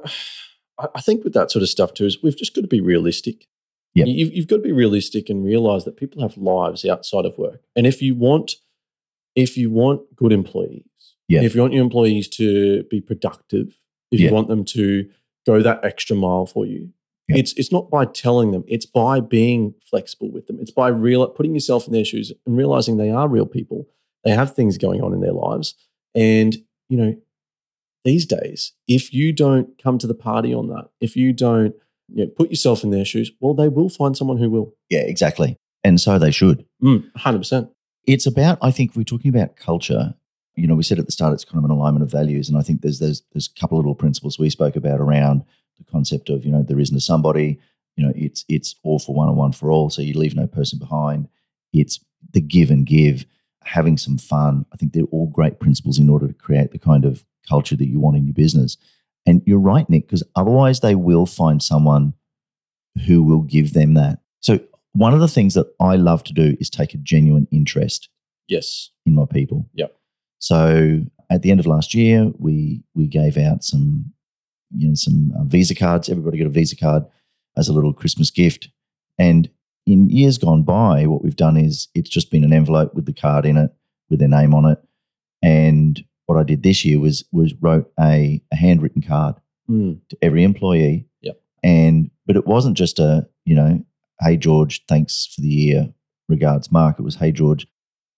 I 0.95 1.01
think 1.01 1.25
with 1.25 1.33
that 1.33 1.51
sort 1.51 1.61
of 1.61 1.67
stuff 1.67 1.93
too 1.93 2.05
is 2.05 2.23
we've 2.23 2.37
just 2.37 2.55
got 2.55 2.61
to 2.61 2.67
be 2.67 2.79
realistic. 2.79 3.47
Yep. 3.95 4.07
You've, 4.07 4.33
you've 4.33 4.47
got 4.47 4.55
to 4.57 4.61
be 4.61 4.71
realistic 4.71 5.29
and 5.29 5.43
realize 5.43 5.83
that 5.83 5.97
people 5.97 6.21
have 6.21 6.37
lives 6.37 6.85
outside 6.85 7.25
of 7.25 7.37
work. 7.37 7.61
And 7.75 7.85
if 7.85 8.01
you 8.01 8.15
want, 8.15 8.53
if 9.35 9.57
you 9.57 9.69
want 9.69 10.01
good 10.15 10.31
employees, 10.31 10.83
Yeah. 11.27 11.41
if 11.43 11.55
you 11.55 11.61
want 11.61 11.73
your 11.73 11.83
employees 11.83 12.27
to 12.29 12.83
be 12.89 13.01
productive, 13.01 13.77
if 14.11 14.19
Yeah. 14.19 14.29
you 14.29 14.33
want 14.33 14.47
them 14.47 14.63
to 14.65 15.07
go 15.45 15.61
that 15.61 15.83
extra 15.83 16.15
mile 16.15 16.45
for 16.45 16.65
you, 16.65 16.89
Yeah. 17.27 17.37
it's 17.37 17.53
it's 17.53 17.71
not 17.71 17.89
by 17.89 18.05
telling 18.05 18.51
them. 18.51 18.63
It's 18.67 18.85
by 18.85 19.19
being 19.19 19.75
flexible 19.89 20.29
with 20.31 20.47
them. 20.47 20.57
It's 20.59 20.71
by 20.71 20.87
real 20.89 21.27
putting 21.27 21.53
yourself 21.53 21.87
in 21.87 21.93
their 21.93 22.05
shoes 22.05 22.31
and 22.45 22.57
realizing 22.57 22.97
they 22.97 23.11
are 23.11 23.27
real 23.27 23.45
people. 23.45 23.87
They 24.23 24.31
have 24.31 24.53
things 24.55 24.77
going 24.77 25.01
on 25.01 25.13
in 25.13 25.21
their 25.21 25.33
lives, 25.33 25.75
and 26.15 26.57
you 26.89 26.97
know 26.97 27.15
these 28.05 28.25
days, 28.25 28.73
if 28.87 29.13
you 29.13 29.31
don't 29.33 29.77
come 29.81 29.97
to 29.99 30.07
the 30.07 30.13
party 30.15 30.53
on 30.53 30.67
that, 30.69 30.89
if 31.01 31.15
you 31.17 31.33
don't 31.33 31.75
you 32.11 32.25
know, 32.25 32.27
put 32.31 32.49
yourself 32.49 32.83
in 32.83 32.89
their 32.89 33.05
shoes, 33.05 33.31
well, 33.39 33.53
they 33.53 33.67
will 33.67 33.89
find 33.89 34.17
someone 34.17 34.37
who 34.37 34.49
will. 34.49 34.73
Yeah, 34.89 35.01
exactly. 35.01 35.57
And 35.83 35.99
so 36.01 36.17
they 36.17 36.31
should. 36.31 36.65
Mm, 36.83 37.03
hundred 37.15 37.39
percent. 37.39 37.69
It's 38.05 38.25
about 38.25 38.57
i 38.61 38.71
think 38.71 38.95
we're 38.95 39.03
talking 39.03 39.29
about 39.29 39.55
culture. 39.55 40.13
You 40.55 40.67
know 40.67 40.75
we 40.75 40.83
said 40.83 40.99
at 40.99 41.05
the 41.05 41.11
start 41.11 41.33
it's 41.33 41.45
kind 41.45 41.57
of 41.59 41.63
an 41.63 41.71
alignment 41.71 42.03
of 42.03 42.11
values 42.11 42.49
and 42.49 42.57
i 42.57 42.61
think 42.61 42.81
there's 42.81 42.99
there's 42.99 43.23
there's 43.33 43.49
a 43.55 43.59
couple 43.59 43.77
of 43.77 43.85
little 43.85 43.95
principles 43.95 44.37
we 44.37 44.49
spoke 44.49 44.75
about 44.75 44.99
around 44.99 45.43
the 45.79 45.91
concept 45.91 46.29
of 46.29 46.45
you 46.45 46.51
know 46.51 46.61
there 46.61 46.79
isn't 46.79 46.95
a 46.95 47.01
somebody. 47.01 47.57
You 47.95 48.05
know 48.05 48.13
it's 48.15 48.45
it's 48.47 48.75
all 48.83 48.99
for 48.99 49.15
one 49.15 49.27
and 49.27 49.37
one 49.37 49.51
for 49.51 49.71
all 49.71 49.89
so 49.89 50.01
you 50.01 50.13
leave 50.13 50.35
no 50.35 50.45
person 50.45 50.77
behind. 50.77 51.27
It's 51.73 51.99
the 52.33 52.41
give 52.41 52.69
and 52.69 52.85
give 52.85 53.25
having 53.63 53.97
some 53.97 54.17
fun. 54.17 54.65
I 54.71 54.77
think 54.77 54.93
they're 54.93 55.03
all 55.05 55.27
great 55.27 55.59
principles 55.59 55.97
in 55.97 56.09
order 56.09 56.27
to 56.27 56.33
create 56.33 56.71
the 56.71 56.79
kind 56.79 57.05
of 57.05 57.25
culture 57.47 57.75
that 57.75 57.87
you 57.87 57.99
want 57.99 58.17
in 58.17 58.25
your 58.25 58.33
business. 58.33 58.77
And 59.25 59.41
you're 59.45 59.59
right 59.59 59.89
nick 59.89 60.07
because 60.07 60.23
otherwise 60.35 60.79
they 60.79 60.95
will 60.95 61.25
find 61.25 61.61
someone 61.61 62.13
who 63.05 63.21
will 63.23 63.41
give 63.41 63.73
them 63.73 63.95
that. 63.95 64.19
So 64.39 64.59
one 64.99 65.13
of 65.13 65.19
the 65.21 65.27
things 65.27 65.53
that 65.53 65.67
I 65.79 65.95
love 65.95 66.23
to 66.25 66.33
do 66.33 66.55
is 66.59 66.69
take 66.69 66.93
a 66.93 66.97
genuine 66.97 67.47
interest 67.51 68.09
Yes. 68.47 68.89
in 69.05 69.13
my 69.15 69.25
people. 69.25 69.67
Yep. 69.73 69.95
So 70.39 71.01
at 71.29 71.41
the 71.41 71.51
end 71.51 71.59
of 71.59 71.65
last 71.67 71.93
year, 71.93 72.31
we 72.37 72.83
we 72.95 73.07
gave 73.07 73.37
out 73.37 73.63
some, 73.63 74.11
you 74.75 74.87
know, 74.87 74.95
some 74.95 75.31
uh, 75.37 75.43
Visa 75.43 75.75
cards. 75.75 76.09
Everybody 76.09 76.37
got 76.39 76.47
a 76.47 76.59
Visa 76.59 76.75
card 76.75 77.03
as 77.57 77.67
a 77.69 77.73
little 77.73 77.93
Christmas 77.93 78.31
gift. 78.31 78.69
And 79.17 79.49
in 79.85 80.09
years 80.09 80.37
gone 80.37 80.63
by, 80.63 81.05
what 81.07 81.23
we've 81.23 81.35
done 81.35 81.57
is 81.57 81.87
it's 81.95 82.09
just 82.09 82.31
been 82.31 82.43
an 82.43 82.53
envelope 82.53 82.93
with 82.95 83.05
the 83.05 83.13
card 83.13 83.45
in 83.45 83.57
it, 83.57 83.71
with 84.09 84.19
their 84.19 84.27
name 84.39 84.53
on 84.53 84.65
it. 84.65 84.79
And 85.41 86.03
what 86.25 86.37
I 86.37 86.43
did 86.43 86.63
this 86.63 86.83
year 86.85 86.99
was 86.99 87.23
was 87.31 87.53
wrote 87.61 87.91
a, 87.99 88.41
a 88.51 88.55
handwritten 88.55 89.01
card 89.01 89.35
Mm. 89.69 89.99
to 90.09 90.17
every 90.23 90.43
employee. 90.43 91.05
Yep. 91.21 91.39
And 91.63 92.09
but 92.25 92.35
it 92.35 92.47
wasn't 92.47 92.75
just 92.77 92.97
a, 92.97 93.27
you 93.45 93.53
know, 93.55 93.85
hey 94.21 94.37
George, 94.37 94.83
thanks 94.87 95.27
for 95.33 95.41
the 95.41 95.47
year. 95.47 95.93
Regards, 96.27 96.71
Mark. 96.71 96.99
It 96.99 97.03
was, 97.03 97.15
hey 97.15 97.31
George, 97.31 97.65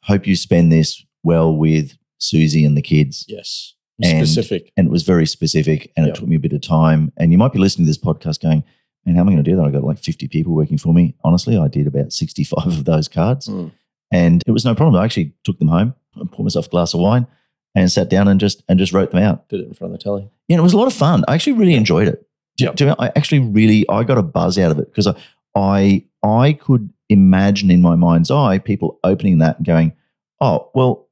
hope 0.04 0.28
you 0.28 0.36
spend 0.36 0.72
this 0.72 1.04
well 1.24 1.56
with 1.56 1.98
Susie 2.18 2.66
and 2.66 2.76
the 2.78 2.82
kids. 2.82 3.26
Yes. 3.28 3.74
And- 4.04 4.28
Specific. 4.28 4.72
And 4.76 4.88
it 4.88 4.92
was 4.92 5.04
very 5.04 5.26
specific 5.28 5.92
and 5.96 6.06
Yep. 6.08 6.16
it 6.16 6.20
took 6.20 6.28
me 6.30 6.36
a 6.36 6.40
bit 6.40 6.54
of 6.54 6.62
time. 6.62 7.12
And 7.18 7.32
you 7.32 7.38
might 7.38 7.54
be 7.54 7.60
listening 7.60 7.86
to 7.86 7.90
this 7.90 7.98
podcast 7.98 8.42
going, 8.42 8.64
and 9.06 9.16
how 9.16 9.22
am 9.22 9.30
I 9.30 9.32
going 9.34 9.44
to 9.44 9.50
do 9.50 9.56
that? 9.58 9.64
I 9.64 9.72
got 9.72 9.84
like 9.84 10.00
50 10.00 10.28
people 10.28 10.54
working 10.54 10.78
for 10.78 10.94
me. 10.94 11.16
Honestly, 11.24 11.58
I 11.58 11.68
did 11.68 11.88
about 11.88 12.12
65 12.14 12.66
of 12.68 12.86
those 12.86 13.08
cards. 13.08 13.48
Mm. 13.48 13.72
And 14.12 14.44
it 14.46 14.52
was 14.52 14.66
no 14.66 14.76
problem. 14.76 15.00
I 15.02 15.06
actually 15.06 15.34
took 15.44 15.58
them 15.60 15.70
home 15.70 15.96
and 16.16 16.32
poured 16.32 16.46
myself 16.46 16.68
a 16.68 16.70
glass 16.70 16.94
of 16.94 17.00
wine 17.00 17.26
and 17.74 17.90
sat 17.92 18.10
down 18.10 18.28
and 18.28 18.40
just 18.40 18.62
and 18.68 18.78
just 18.78 18.92
wrote 18.92 19.12
them 19.12 19.24
out. 19.24 19.48
Did 19.50 19.62
it 19.62 19.68
in 19.68 19.74
front 19.74 19.94
of 19.94 20.00
the 20.00 20.04
telly. 20.04 20.30
Yeah, 20.50 20.58
it 20.58 20.62
was 20.62 20.74
a 20.74 20.78
lot 20.78 20.88
of 20.88 20.94
fun. 20.94 21.24
I 21.30 21.34
actually 21.36 21.54
really 21.54 21.76
enjoyed 21.76 22.08
it. 22.10 22.28
Yep. 22.58 22.82
I 23.00 23.12
actually 23.16 23.40
really 23.40 23.86
I 23.90 24.04
got 24.04 24.18
a 24.18 24.24
buzz 24.24 24.58
out 24.60 24.72
of 24.72 24.80
it 24.80 24.92
because 24.92 25.08
I, 25.08 25.16
I 25.56 26.06
I 26.24 26.54
could 26.54 26.92
imagine 27.10 27.70
in 27.72 27.82
my 27.82 27.96
mind's 27.96 28.32
eye 28.32 28.58
people 28.60 29.00
opening 29.04 29.40
that 29.40 29.58
and 29.58 29.66
going, 29.66 29.94
oh 30.40 30.70
well, 30.74 31.08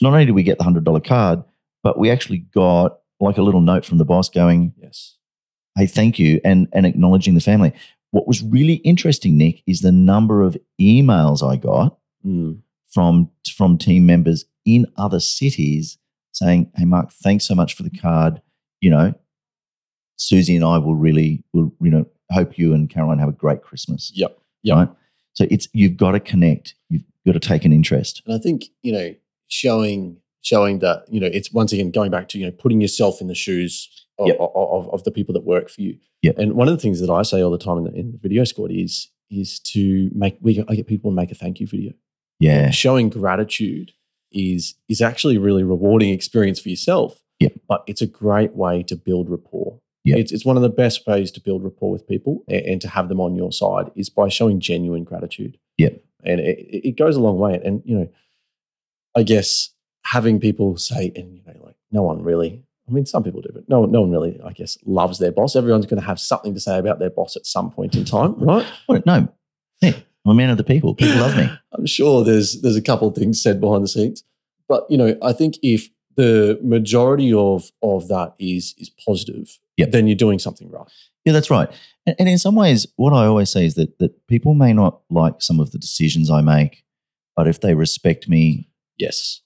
not 0.00 0.12
only 0.12 0.24
did 0.26 0.32
we 0.34 0.42
get 0.42 0.58
the 0.58 0.64
hundred 0.64 0.84
dollar 0.84 1.00
card, 1.00 1.42
but 1.82 1.98
we 1.98 2.10
actually 2.10 2.38
got 2.38 2.98
like 3.20 3.38
a 3.38 3.42
little 3.42 3.60
note 3.60 3.84
from 3.84 3.98
the 3.98 4.04
boss 4.04 4.28
going, 4.28 4.72
Yes. 4.76 5.16
hey, 5.76 5.86
thank 5.86 6.18
you, 6.18 6.40
and 6.44 6.68
and 6.72 6.86
acknowledging 6.86 7.34
the 7.34 7.40
family. 7.40 7.72
What 8.10 8.28
was 8.28 8.42
really 8.42 8.74
interesting, 8.74 9.38
Nick, 9.38 9.62
is 9.66 9.80
the 9.80 9.92
number 9.92 10.42
of 10.42 10.56
emails 10.80 11.42
I 11.46 11.56
got 11.56 11.98
Mm. 12.26 12.60
from 12.88 13.30
from 13.56 13.78
team 13.78 14.06
members 14.06 14.44
in 14.64 14.86
other 14.96 15.18
cities 15.18 15.98
saying, 16.32 16.70
"Hey, 16.76 16.84
Mark, 16.84 17.10
thanks 17.12 17.44
so 17.44 17.54
much 17.54 17.74
for 17.74 17.82
the 17.82 17.90
card. 17.90 18.40
You 18.80 18.90
know, 18.90 19.14
Susie 20.16 20.54
and 20.56 20.64
I 20.64 20.78
will 20.78 20.94
really 20.94 21.42
will 21.52 21.72
you 21.80 21.90
know 21.90 22.06
hope 22.32 22.58
you 22.58 22.74
and 22.74 22.88
Caroline 22.90 23.18
have 23.18 23.28
a 23.28 23.32
great 23.32 23.62
Christmas." 23.62 24.10
Yep. 24.14 24.38
Yep. 24.62 24.76
Right. 24.76 24.88
So 25.34 25.46
it's 25.50 25.68
you've 25.72 25.96
got 25.96 26.12
to 26.12 26.20
connect. 26.20 26.74
You've 26.88 27.02
got 27.26 27.32
to 27.32 27.40
take 27.40 27.64
an 27.64 27.72
interest. 27.72 28.22
And 28.26 28.34
I 28.34 28.38
think, 28.38 28.66
you 28.82 28.92
know, 28.92 29.14
showing 29.48 30.18
showing 30.40 30.80
that, 30.80 31.04
you 31.08 31.20
know, 31.20 31.28
it's 31.32 31.52
once 31.52 31.72
again 31.72 31.90
going 31.90 32.10
back 32.10 32.28
to, 32.28 32.38
you 32.38 32.44
know, 32.44 32.52
putting 32.52 32.80
yourself 32.80 33.20
in 33.20 33.28
the 33.28 33.34
shoes 33.34 33.88
of, 34.18 34.26
Yep. 34.26 34.36
of, 34.40 34.50
of, 34.54 34.94
of 34.94 35.04
the 35.04 35.12
people 35.12 35.32
that 35.34 35.44
work 35.44 35.68
for 35.70 35.80
you. 35.82 35.96
Yep. 36.22 36.38
And 36.38 36.52
one 36.54 36.68
of 36.68 36.74
the 36.74 36.80
things 36.80 37.00
that 37.00 37.10
I 37.10 37.22
say 37.22 37.42
all 37.42 37.50
the 37.50 37.58
time 37.58 37.78
in 37.78 37.84
the, 37.84 37.92
in 37.92 38.12
the 38.12 38.18
video 38.18 38.44
squad 38.44 38.70
is 38.70 39.08
is 39.30 39.58
to 39.60 40.10
make 40.14 40.36
we 40.40 40.64
I 40.68 40.74
get 40.74 40.86
people 40.86 41.10
to 41.10 41.14
make 41.14 41.30
a 41.30 41.34
thank 41.34 41.60
you 41.60 41.66
video. 41.66 41.92
Yeah. 42.40 42.70
Showing 42.70 43.08
gratitude 43.08 43.92
is 44.32 44.74
is 44.88 45.00
actually 45.00 45.36
a 45.36 45.40
really 45.40 45.62
rewarding 45.62 46.10
experience 46.10 46.60
for 46.60 46.68
yourself. 46.68 47.20
Yep. 47.40 47.52
But 47.68 47.84
it's 47.86 48.02
a 48.02 48.06
great 48.06 48.54
way 48.54 48.82
to 48.84 48.96
build 48.96 49.28
rapport. 49.30 49.78
Yep. 50.04 50.18
It's, 50.18 50.32
it's 50.32 50.44
one 50.44 50.56
of 50.56 50.62
the 50.62 50.68
best 50.68 51.06
ways 51.06 51.30
to 51.32 51.40
build 51.40 51.62
rapport 51.62 51.92
with 51.92 52.08
people 52.08 52.44
and, 52.48 52.64
and 52.64 52.80
to 52.80 52.88
have 52.88 53.08
them 53.08 53.20
on 53.20 53.36
your 53.36 53.52
side 53.52 53.90
is 53.94 54.10
by 54.10 54.28
showing 54.28 54.58
genuine 54.60 55.04
gratitude. 55.04 55.58
Yep. 55.78 56.02
And 56.24 56.40
it, 56.40 56.88
it 56.88 56.96
goes 56.96 57.16
a 57.16 57.20
long 57.20 57.38
way. 57.38 57.60
And, 57.64 57.82
you 57.84 57.96
know, 57.96 58.08
I 59.16 59.22
guess 59.22 59.70
having 60.04 60.40
people 60.40 60.76
say, 60.76 61.12
and, 61.14 61.34
you 61.36 61.42
know, 61.46 61.54
like 61.64 61.76
no 61.92 62.02
one 62.02 62.22
really, 62.22 62.64
I 62.88 62.92
mean, 62.92 63.06
some 63.06 63.22
people 63.22 63.40
do, 63.42 63.50
but 63.54 63.68
no, 63.68 63.80
one- 63.80 63.92
no 63.92 64.00
one 64.00 64.10
really, 64.10 64.40
I 64.44 64.52
guess, 64.52 64.76
loves 64.84 65.18
their 65.18 65.30
boss. 65.32 65.54
Everyone's 65.54 65.86
going 65.86 66.00
to 66.00 66.06
have 66.06 66.18
something 66.18 66.54
to 66.54 66.60
say 66.60 66.78
about 66.78 66.98
their 66.98 67.10
boss 67.10 67.36
at 67.36 67.46
some 67.46 67.70
point 67.70 67.94
in 67.94 68.04
time, 68.04 68.34
right? 68.38 68.66
No, 69.06 69.28
Nick, 69.80 70.04
I'm 70.24 70.32
a 70.32 70.34
man 70.34 70.50
of 70.50 70.56
the 70.56 70.64
people. 70.64 70.94
People 70.94 71.20
love 71.20 71.36
me. 71.36 71.48
I'm 71.72 71.86
sure 71.86 72.24
there's 72.24 72.60
there's 72.60 72.76
a 72.76 72.82
couple 72.82 73.08
of 73.08 73.14
things 73.14 73.42
said 73.42 73.60
behind 73.60 73.82
the 73.84 73.88
scenes, 73.88 74.24
but 74.68 74.84
you 74.90 74.96
know, 74.96 75.16
I 75.22 75.32
think 75.32 75.56
if 75.62 75.88
the 76.16 76.58
majority 76.62 77.32
of 77.32 77.70
of 77.82 78.08
that 78.08 78.34
is 78.38 78.74
is 78.78 78.90
positive, 78.90 79.58
Yep. 79.76 79.90
then 79.92 80.06
you're 80.06 80.16
doing 80.16 80.38
something 80.38 80.70
right. 80.70 80.86
Yeah, 81.24 81.32
that's 81.32 81.50
right. 81.50 81.70
And, 82.06 82.16
and 82.18 82.28
in 82.28 82.38
some 82.38 82.54
ways, 82.56 82.86
what 82.96 83.12
I 83.12 83.26
always 83.26 83.50
say 83.50 83.64
is 83.66 83.74
that 83.74 83.98
that 83.98 84.26
people 84.26 84.54
may 84.54 84.72
not 84.72 85.00
like 85.10 85.40
some 85.40 85.60
of 85.60 85.70
the 85.70 85.78
decisions 85.78 86.30
I 86.30 86.40
make, 86.40 86.84
but 87.36 87.46
if 87.48 87.60
they 87.60 87.74
respect 87.74 88.28
me 88.28 88.68
Yes. 88.98 89.40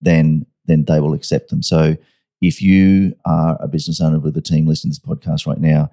then 0.00 0.46
then 0.66 0.84
they 0.84 1.00
will 1.00 1.14
accept 1.14 1.48
them. 1.50 1.62
So 1.62 1.96
if 2.42 2.60
you 2.62 3.14
are 3.24 3.56
a 3.60 3.66
business 3.68 4.00
owner 4.00 4.18
with 4.18 4.36
a 4.36 4.42
team 4.42 4.66
listening 4.66 4.92
to 4.92 5.00
this 5.00 5.16
podcast 5.18 5.46
right 5.46 5.58
now, 5.60 5.90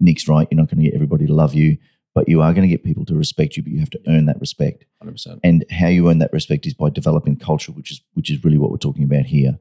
Nick's 0.00 0.26
right. 0.28 0.48
You're 0.50 0.60
not 0.60 0.68
going 0.68 0.78
to 0.82 0.84
get 0.84 0.94
everybody 0.94 1.26
to 1.26 1.32
love 1.32 1.54
you, 1.54 1.78
but 2.14 2.28
you 2.28 2.40
are 2.40 2.52
going 2.52 2.62
to 2.62 2.68
get 2.68 2.84
people 2.84 3.04
to 3.06 3.14
respect 3.14 3.56
you. 3.56 3.62
But 3.62 3.72
you 3.72 3.80
have 3.80 3.90
to 3.90 4.00
earn 4.08 4.26
that 4.26 4.40
respect. 4.40 4.84
100%. 5.02 5.40
And 5.42 5.64
how 5.70 5.88
you 5.88 6.08
earn 6.08 6.18
that 6.18 6.32
respect 6.32 6.66
is 6.66 6.74
by 6.74 6.90
developing 6.90 7.36
culture, 7.36 7.72
which 7.72 7.90
is 7.90 8.00
which 8.14 8.30
is 8.30 8.42
really 8.44 8.58
what 8.58 8.70
we're 8.70 8.76
talking 8.78 9.04
about 9.04 9.26
here. 9.26 9.58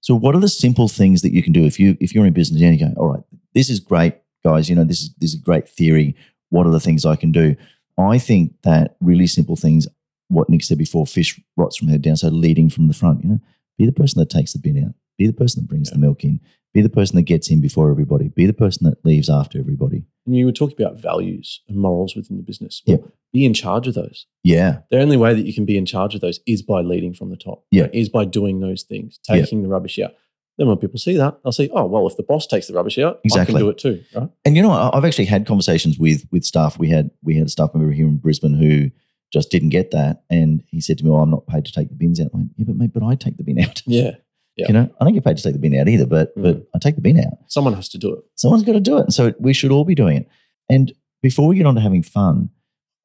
So, 0.00 0.14
what 0.14 0.34
are 0.34 0.40
the 0.40 0.48
simple 0.48 0.88
things 0.88 1.22
that 1.22 1.32
you 1.32 1.42
can 1.42 1.52
do 1.52 1.64
if 1.64 1.78
you 1.78 1.96
if 2.00 2.14
you're 2.14 2.26
in 2.26 2.32
business 2.32 2.62
and 2.62 2.78
you 2.78 2.86
go, 2.86 2.94
all 2.96 3.08
right, 3.08 3.22
this 3.54 3.68
is 3.68 3.80
great, 3.80 4.14
guys. 4.44 4.70
You 4.70 4.76
know, 4.76 4.84
this 4.84 5.02
is 5.02 5.14
this 5.18 5.34
is 5.34 5.40
a 5.40 5.42
great 5.44 5.68
theory. 5.68 6.14
What 6.48 6.66
are 6.66 6.72
the 6.72 6.80
things 6.80 7.04
I 7.04 7.16
can 7.16 7.32
do? 7.32 7.56
I 7.98 8.18
think 8.18 8.54
that 8.62 8.96
really 9.00 9.26
simple 9.26 9.56
things. 9.56 9.86
What 10.28 10.48
Nick 10.48 10.62
said 10.62 10.78
before, 10.78 11.06
fish 11.06 11.40
rots 11.56 11.76
from 11.76 11.88
the 11.88 11.92
head 11.92 12.02
down. 12.02 12.16
So 12.16 12.28
leading 12.28 12.70
from 12.70 12.86
the 12.86 12.94
front. 12.94 13.22
You 13.24 13.30
know, 13.30 13.40
be 13.76 13.84
the 13.84 13.92
person 13.92 14.20
that 14.20 14.30
takes 14.30 14.52
the 14.52 14.58
bin 14.60 14.82
out. 14.82 14.94
Be 15.18 15.26
the 15.26 15.32
person 15.32 15.62
that 15.62 15.68
brings 15.68 15.88
Yeah. 15.90 15.94
the 15.94 16.00
milk 16.00 16.24
in. 16.24 16.40
Be 16.72 16.82
the 16.82 16.88
person 16.88 17.16
that 17.16 17.22
gets 17.22 17.50
in 17.50 17.60
before 17.60 17.90
everybody. 17.90 18.28
Be 18.28 18.46
the 18.46 18.52
person 18.52 18.84
that 18.86 19.04
leaves 19.04 19.28
after 19.28 19.58
everybody. 19.58 20.04
And 20.26 20.36
you 20.36 20.46
were 20.46 20.52
talking 20.52 20.80
about 20.80 21.00
values 21.00 21.60
and 21.68 21.78
morals 21.78 22.14
within 22.14 22.36
the 22.36 22.42
business. 22.42 22.82
Yep. 22.86 23.04
Be 23.32 23.44
in 23.44 23.54
charge 23.54 23.86
of 23.86 23.94
those. 23.94 24.26
Yeah, 24.44 24.80
The 24.90 25.00
only 25.00 25.16
way 25.16 25.34
that 25.34 25.46
you 25.46 25.54
can 25.54 25.64
be 25.64 25.76
in 25.78 25.86
charge 25.86 26.14
of 26.14 26.20
those 26.20 26.40
is 26.46 26.62
by 26.62 26.80
leading 26.82 27.14
from 27.14 27.30
the 27.30 27.36
top. 27.36 27.64
Yeah. 27.70 27.88
Is 27.92 28.08
by 28.08 28.24
doing 28.24 28.60
those 28.60 28.82
things, 28.82 29.18
Yeah. 29.28 29.36
taking 29.42 29.62
the 29.62 29.68
rubbish 29.68 29.98
out. 29.98 30.12
Then 30.58 30.66
when 30.68 30.76
people 30.76 30.98
see 30.98 31.16
that, 31.16 31.38
they'll 31.42 31.52
say, 31.52 31.70
oh, 31.72 31.86
well, 31.86 32.06
if 32.06 32.16
the 32.16 32.22
boss 32.22 32.46
takes 32.46 32.66
the 32.66 32.74
rubbish 32.74 32.98
out, 32.98 33.16
I 33.16 33.20
Exactly. 33.24 33.54
can 33.54 33.62
do 33.62 33.70
it 33.70 33.78
too. 33.78 34.02
Right? 34.14 34.28
and 34.44 34.56
you 34.56 34.62
know, 34.62 34.70
I- 34.72 34.94
I've 34.96 35.04
actually 35.06 35.24
had 35.26 35.46
conversations 35.46 35.98
with 35.98 36.26
with 36.30 36.44
staff. 36.44 36.78
We 36.78 36.88
had 36.90 37.10
we 37.22 37.36
had 37.36 37.46
a 37.46 37.50
staff 37.50 37.70
member 37.74 37.90
here 37.92 38.06
in 38.06 38.18
Brisbane 38.18 38.54
who 38.54 38.90
just 39.32 39.50
didn't 39.50 39.68
get 39.70 39.90
that, 39.92 40.22
and 40.28 40.62
he 40.66 40.80
said 40.80 40.98
to 40.98 41.04
me, 41.04 41.10
"Well, 41.10 41.22
I'm 41.22 41.30
not 41.30 41.46
paid 41.46 41.64
to 41.64 41.72
take 41.72 41.88
the 41.88 41.94
bins 41.94 42.20
out." 42.20 42.30
I 42.34 42.36
went, 42.36 42.50
"Yeah, 42.58 42.64
but 42.66 42.76
mate, 42.76 42.92
but 42.92 43.02
I 43.04 43.14
take 43.14 43.36
the 43.38 43.44
bin 43.44 43.58
out. 43.60 43.82
Yeah. 43.86 44.16
Yeah. 44.60 44.66
You 44.68 44.74
know, 44.74 44.90
I 45.00 45.04
don't 45.04 45.14
get 45.14 45.24
paid 45.24 45.36
to 45.36 45.42
take 45.42 45.52
the 45.54 45.58
bin 45.58 45.74
out 45.74 45.88
either, 45.88 46.06
but 46.06 46.36
Mm. 46.36 46.42
but 46.42 46.66
I 46.74 46.78
take 46.78 46.94
the 46.96 47.00
bin 47.00 47.18
out. 47.18 47.38
Someone 47.48 47.74
has 47.74 47.88
to 47.90 47.98
do 47.98 48.12
it. 48.14 48.20
Someone's 48.36 48.62
got 48.64 48.72
to 48.72 48.80
do 48.80 48.98
it, 48.98 49.02
and 49.04 49.14
so 49.14 49.32
we 49.40 49.52
should 49.52 49.70
all 49.72 49.84
be 49.84 49.94
doing 49.94 50.16
it. 50.18 50.28
And 50.68 50.92
before 51.22 51.48
we 51.48 51.56
get 51.56 51.66
on 51.66 51.74
to 51.74 51.80
having 51.80 52.02
fun, 52.02 52.50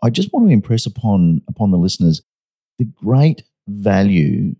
I 0.03 0.09
just 0.09 0.31
want 0.33 0.47
to 0.47 0.51
impress 0.53 0.85
upon 0.85 1.41
upon 1.47 1.71
the 1.71 1.77
listeners 1.77 2.21
the 2.79 2.85
great 2.85 3.43
value 3.67 4.55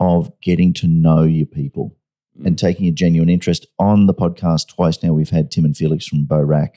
of 0.00 0.32
getting 0.40 0.72
to 0.74 0.86
know 0.88 1.22
your 1.22 1.46
people 1.46 1.96
and 2.44 2.58
taking 2.58 2.86
a 2.88 2.90
genuine 2.90 3.28
interest. 3.28 3.66
On 3.78 4.06
the 4.06 4.14
podcast 4.14 4.68
twice 4.68 5.02
now, 5.02 5.12
we've 5.12 5.30
had 5.30 5.50
Tim 5.50 5.64
and 5.64 5.76
Felix 5.76 6.06
from 6.06 6.26
Borac. 6.26 6.76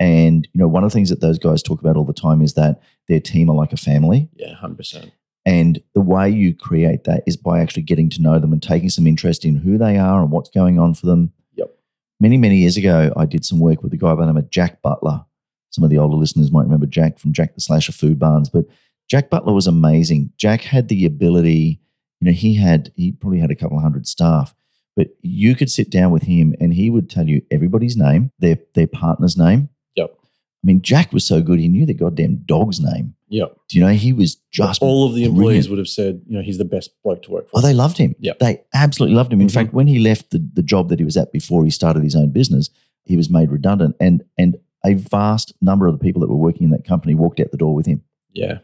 And, 0.00 0.48
you 0.52 0.58
know, 0.58 0.68
one 0.68 0.82
of 0.84 0.90
the 0.90 0.94
things 0.94 1.10
that 1.10 1.20
those 1.20 1.38
guys 1.38 1.62
talk 1.62 1.80
about 1.80 1.96
all 1.96 2.04
the 2.04 2.12
time 2.12 2.40
is 2.42 2.54
that 2.54 2.80
their 3.08 3.20
team 3.20 3.50
are 3.50 3.56
like 3.56 3.72
a 3.72 3.76
family. 3.76 4.28
Yeah, 4.34 4.54
100%. 4.54 5.10
And 5.46 5.82
the 5.94 6.00
way 6.00 6.30
you 6.30 6.54
create 6.54 7.04
that 7.04 7.22
is 7.26 7.36
by 7.36 7.60
actually 7.60 7.82
getting 7.82 8.08
to 8.10 8.22
know 8.22 8.38
them 8.38 8.52
and 8.52 8.62
taking 8.62 8.88
some 8.88 9.06
interest 9.06 9.44
in 9.44 9.56
who 9.56 9.76
they 9.76 9.98
are 9.98 10.22
and 10.22 10.30
what's 10.30 10.50
going 10.50 10.78
on 10.78 10.94
for 10.94 11.06
them. 11.06 11.32
Yep. 11.54 11.70
Many, 12.18 12.38
many 12.38 12.56
years 12.58 12.76
ago, 12.76 13.12
I 13.16 13.26
did 13.26 13.44
some 13.44 13.60
work 13.60 13.82
with 13.82 13.92
a 13.92 13.98
guy 13.98 14.14
by 14.14 14.22
the 14.22 14.26
name 14.26 14.38
of 14.38 14.50
Jack 14.50 14.80
Butler. 14.80 15.24
Some 15.70 15.84
of 15.84 15.90
the 15.90 15.98
older 15.98 16.16
listeners 16.16 16.50
might 16.50 16.62
remember 16.62 16.86
Jack 16.86 17.18
from 17.18 17.32
Jack 17.32 17.54
the 17.54 17.60
Slasher 17.60 17.92
Food 17.92 18.18
Barns, 18.18 18.48
but 18.48 18.64
Jack 19.08 19.28
Butler 19.28 19.52
was 19.52 19.66
amazing. 19.66 20.32
Jack 20.38 20.62
had 20.62 20.88
the 20.88 21.04
ability, 21.04 21.80
you 22.20 22.26
know, 22.26 22.32
he 22.32 22.54
had, 22.54 22.92
he 22.96 23.12
probably 23.12 23.40
had 23.40 23.50
a 23.50 23.56
couple 23.56 23.76
of 23.76 23.82
hundred 23.82 24.06
staff, 24.06 24.54
but 24.96 25.08
you 25.20 25.54
could 25.54 25.70
sit 25.70 25.90
down 25.90 26.10
with 26.10 26.22
him 26.22 26.54
and 26.58 26.72
he 26.72 26.88
would 26.88 27.10
tell 27.10 27.28
you 27.28 27.42
everybody's 27.50 27.96
name, 27.96 28.30
their, 28.38 28.56
their 28.74 28.86
partner's 28.86 29.36
name. 29.36 29.68
Yep. 29.96 30.14
I 30.16 30.66
mean, 30.66 30.80
Jack 30.80 31.12
was 31.12 31.26
so 31.26 31.42
good, 31.42 31.58
he 31.58 31.68
knew 31.68 31.84
the 31.84 31.92
goddamn 31.92 32.44
dog's 32.46 32.80
name. 32.80 33.13
Yep. 33.28 33.56
Do 33.70 33.78
you 33.78 33.84
know, 33.84 33.92
he 33.92 34.12
was 34.12 34.36
just 34.52 34.82
All 34.82 35.08
of 35.08 35.14
the 35.14 35.24
employees 35.24 35.66
brilliant. 35.66 35.70
would 35.70 35.78
have 35.78 35.88
said, 35.88 36.22
you 36.26 36.36
know, 36.36 36.42
he's 36.42 36.58
the 36.58 36.64
best 36.64 36.90
bloke 37.02 37.22
to 37.24 37.30
work 37.30 37.48
for. 37.48 37.58
Oh, 37.58 37.62
they 37.62 37.72
loved 37.74 37.96
him. 37.98 38.14
Yeah. 38.18 38.32
They 38.38 38.62
absolutely 38.74 39.16
loved 39.16 39.32
him. 39.32 39.40
In 39.40 39.46
Mhm. 39.48 39.52
fact, 39.54 39.72
when 39.72 39.86
he 39.86 39.98
left 39.98 40.30
the, 40.30 40.46
the 40.52 40.62
job 40.62 40.88
that 40.90 40.98
he 40.98 41.04
was 41.04 41.16
at 41.16 41.32
before 41.32 41.64
he 41.64 41.70
started 41.70 42.02
his 42.02 42.14
own 42.14 42.30
business, 42.30 42.70
he 43.04 43.16
was 43.16 43.30
made 43.30 43.50
redundant. 43.50 43.96
And 43.98 44.22
and 44.38 44.56
a 44.84 44.94
vast 44.94 45.54
number 45.62 45.86
of 45.86 45.94
the 45.98 46.02
people 46.04 46.20
that 46.20 46.28
were 46.28 46.36
working 46.36 46.64
in 46.64 46.70
that 46.70 46.84
company 46.84 47.14
walked 47.14 47.40
out 47.40 47.50
the 47.50 47.56
door 47.56 47.74
with 47.74 47.86
him 47.86 48.02
yeah. 48.34 48.58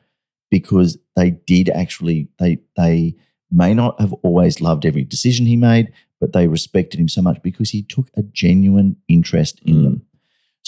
because 0.51 0.99
they 1.17 1.31
did 1.31 1.71
actually 1.71 2.29
they 2.39 2.59
they 2.77 3.15
may 3.51 3.73
not 3.75 3.99
have 4.01 4.13
always 4.23 4.61
loved 4.61 4.85
every 4.85 5.03
decision 5.03 5.47
he 5.47 5.57
made, 5.57 5.91
but 6.21 6.33
they 6.33 6.47
respected 6.47 7.01
him 7.01 7.09
so 7.09 7.23
much 7.23 7.43
because 7.43 7.71
he 7.71 7.83
took 7.83 8.09
a 8.17 8.23
genuine 8.23 8.97
interest 9.09 9.59
in 9.65 9.77
Mm. 9.77 9.85
them. 9.85 10.03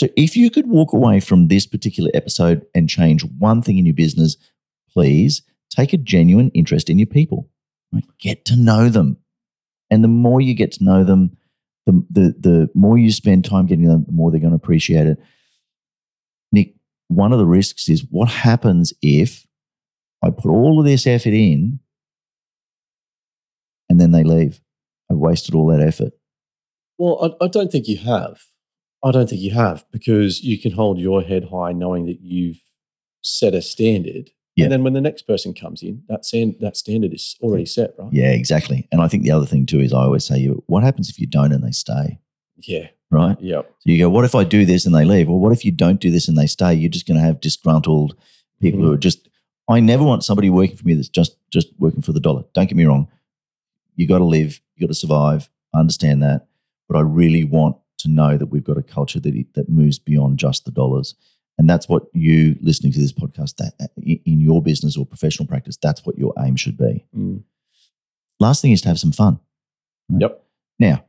So 0.02 0.08
if 0.16 0.36
you 0.36 0.50
could 0.50 0.66
walk 0.66 0.92
away 0.92 1.20
from 1.20 1.46
this 1.46 1.64
particular 1.64 2.10
episode 2.12 2.66
and 2.74 2.88
change 2.88 3.22
one 3.22 3.62
thing 3.62 3.78
in 3.78 3.86
your 3.86 3.94
business, 3.94 4.36
please 4.92 5.42
take 5.70 5.92
a 5.92 5.96
genuine 5.96 6.50
interest 6.54 6.90
in 6.90 6.98
your 6.98 7.06
people. 7.06 7.48
Get 8.18 8.44
to 8.46 8.56
know 8.56 8.88
them. 8.88 9.18
And 9.92 10.02
the 10.02 10.08
more 10.08 10.40
you 10.40 10.54
get 10.54 10.72
to 10.72 10.82
know 10.82 11.04
them, 11.04 11.36
the, 11.86 12.04
the, 12.10 12.34
the 12.36 12.70
more 12.74 12.98
you 12.98 13.12
spend 13.12 13.44
time 13.44 13.66
getting 13.66 13.86
them, 13.86 14.02
the 14.04 14.10
more 14.10 14.32
they're 14.32 14.40
going 14.40 14.50
to 14.50 14.56
appreciate 14.56 15.06
it. 15.06 15.18
Nick, 16.50 16.74
one 17.06 17.32
of 17.32 17.38
the 17.38 17.46
risks 17.46 17.88
is 17.88 18.04
what 18.10 18.28
happens 18.28 18.92
if 19.02 19.46
I 20.20 20.30
put 20.30 20.50
all 20.50 20.80
of 20.80 20.84
this 20.84 21.06
effort 21.06 21.32
in 21.32 21.78
and 23.88 24.00
then 24.00 24.10
they 24.10 24.24
leave? 24.24 24.60
I've 25.08 25.18
wasted 25.18 25.54
all 25.54 25.68
that 25.68 25.80
effort. 25.80 26.12
Well, 26.98 27.36
I, 27.40 27.44
I 27.44 27.46
don't 27.46 27.70
think 27.70 27.86
you 27.86 27.98
have. 27.98 28.40
I 29.04 29.10
don't 29.10 29.28
think 29.28 29.40
you 29.40 29.50
have 29.52 29.84
because 29.90 30.42
you 30.42 30.58
can 30.58 30.72
hold 30.72 30.98
your 30.98 31.22
head 31.22 31.48
high 31.50 31.72
knowing 31.72 32.06
that 32.06 32.20
you've 32.20 32.60
set 33.22 33.54
a 33.54 33.62
standard. 33.62 34.30
Yeah. 34.54 34.64
And 34.64 34.72
then 34.72 34.84
when 34.84 34.92
the 34.92 35.00
next 35.00 35.22
person 35.22 35.54
comes 35.54 35.82
in, 35.82 36.02
that, 36.08 36.24
stand, 36.24 36.56
that 36.60 36.76
standard 36.76 37.12
is 37.14 37.36
already 37.40 37.64
set, 37.66 37.94
right? 37.98 38.12
Yeah, 38.12 38.32
exactly. 38.32 38.86
And 38.92 39.00
I 39.00 39.08
think 39.08 39.22
the 39.22 39.30
other 39.30 39.46
thing 39.46 39.66
too 39.66 39.80
is 39.80 39.92
I 39.92 40.02
always 40.02 40.24
say, 40.24 40.38
you, 40.38 40.62
what 40.66 40.82
happens 40.82 41.08
if 41.08 41.18
you 41.18 41.26
don't 41.26 41.52
and 41.52 41.64
they 41.64 41.70
stay? 41.70 42.20
Yeah. 42.56 42.88
Right? 43.10 43.40
Yep. 43.40 43.74
So 43.80 43.90
you 43.90 43.98
go, 43.98 44.10
what 44.10 44.24
if 44.24 44.34
I 44.34 44.44
do 44.44 44.64
this 44.64 44.86
and 44.86 44.94
they 44.94 45.04
leave? 45.04 45.28
Well, 45.28 45.38
what 45.38 45.52
if 45.52 45.64
you 45.64 45.72
don't 45.72 46.00
do 46.00 46.10
this 46.10 46.28
and 46.28 46.36
they 46.36 46.46
stay? 46.46 46.74
You're 46.74 46.90
just 46.90 47.06
going 47.06 47.18
to 47.18 47.24
have 47.24 47.40
disgruntled 47.40 48.16
people 48.60 48.80
who 48.80 48.86
mm-hmm. 48.86 48.94
are 48.94 48.98
just. 48.98 49.28
I 49.68 49.80
never 49.80 50.02
want 50.02 50.24
somebody 50.24 50.50
working 50.50 50.76
for 50.76 50.86
me 50.86 50.94
that's 50.94 51.08
just 51.08 51.36
just 51.50 51.68
working 51.78 52.02
for 52.02 52.12
the 52.12 52.20
dollar. 52.20 52.44
Don't 52.54 52.68
get 52.68 52.76
me 52.76 52.84
wrong. 52.84 53.08
You 53.96 54.08
got 54.08 54.18
to 54.18 54.24
live. 54.24 54.60
You 54.74 54.86
got 54.86 54.92
to 54.92 54.98
survive. 54.98 55.50
I 55.74 55.80
understand 55.80 56.22
that, 56.22 56.46
but 56.88 56.96
I 56.96 57.02
really 57.02 57.44
want 57.44 57.76
to 58.02 58.10
know 58.10 58.36
that 58.36 58.46
we've 58.46 58.64
got 58.64 58.78
a 58.78 58.82
culture 58.82 59.20
that 59.20 59.44
that 59.54 59.68
moves 59.68 59.98
beyond 59.98 60.38
just 60.38 60.64
the 60.64 60.70
dollars, 60.70 61.14
and 61.58 61.68
that's 61.68 61.88
what 61.88 62.04
you 62.12 62.56
listening 62.60 62.92
to 62.92 63.00
this 63.00 63.12
podcast 63.12 63.56
that 63.56 63.74
in 63.96 64.40
your 64.40 64.62
business 64.62 64.96
or 64.96 65.04
professional 65.06 65.46
practice. 65.48 65.76
That's 65.80 66.04
what 66.06 66.18
your 66.18 66.32
aim 66.38 66.56
should 66.56 66.76
be. 66.76 67.04
Mm. 67.16 67.42
Last 68.40 68.62
thing 68.62 68.72
is 68.72 68.80
to 68.82 68.88
have 68.88 68.98
some 68.98 69.12
fun. 69.12 69.38
Yep. 70.08 70.42
Now, 70.78 71.04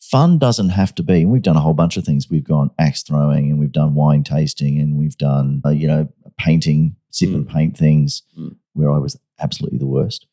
fun 0.00 0.38
doesn't 0.38 0.70
have 0.70 0.94
to 0.96 1.02
be, 1.02 1.22
and 1.22 1.30
we've 1.30 1.42
done 1.42 1.56
a 1.56 1.60
whole 1.60 1.74
bunch 1.74 1.96
of 1.96 2.04
things. 2.04 2.28
We've 2.30 2.44
gone 2.44 2.70
axe 2.78 3.02
throwing 3.02 3.50
and 3.50 3.58
we've 3.58 3.72
done 3.72 3.94
wine 3.94 4.22
tasting 4.24 4.78
and 4.78 4.96
we've 4.98 5.16
done, 5.16 5.62
uh, 5.64 5.70
you 5.70 5.86
know, 5.88 6.08
painting, 6.38 6.96
sip 7.10 7.30
and 7.30 7.46
Mm. 7.46 7.52
paint 7.52 7.76
things 7.76 8.22
Mm. 8.38 8.56
where 8.74 8.90
I 8.90 8.98
was 8.98 9.18
absolutely 9.40 9.78
the 9.78 9.86
worst. 9.86 10.26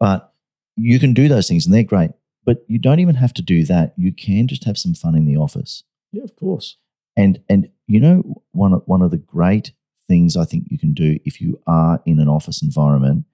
But 0.00 0.32
you 0.76 0.98
can 0.98 1.14
do 1.14 1.28
those 1.28 1.46
things 1.46 1.64
and 1.64 1.72
they're 1.74 1.84
great. 1.84 2.10
But 2.44 2.64
you 2.68 2.78
don't 2.78 3.00
even 3.00 3.14
have 3.16 3.32
to 3.34 3.42
do 3.42 3.64
that. 3.64 3.94
You 3.96 4.12
can 4.12 4.46
just 4.48 4.64
have 4.64 4.76
some 4.78 4.94
fun 4.94 5.14
in 5.14 5.24
the 5.26 5.36
office. 5.36 5.82
Yeah, 6.12 6.22
of 6.24 6.36
course. 6.36 6.76
And 7.16 7.40
and 7.48 7.68
you 7.86 8.00
know 8.00 8.42
one 8.52 8.72
of- 8.72 8.82
one 8.86 9.02
of 9.02 9.10
the 9.10 9.18
great 9.18 9.72
things 10.06 10.36
I 10.36 10.44
think 10.44 10.66
you 10.70 10.78
can 10.78 10.92
do 10.92 11.18
if 11.24 11.40
you 11.40 11.58
are 11.66 12.02
in 12.04 12.18
an 12.20 12.28
office 12.28 12.60
environment 12.62 13.24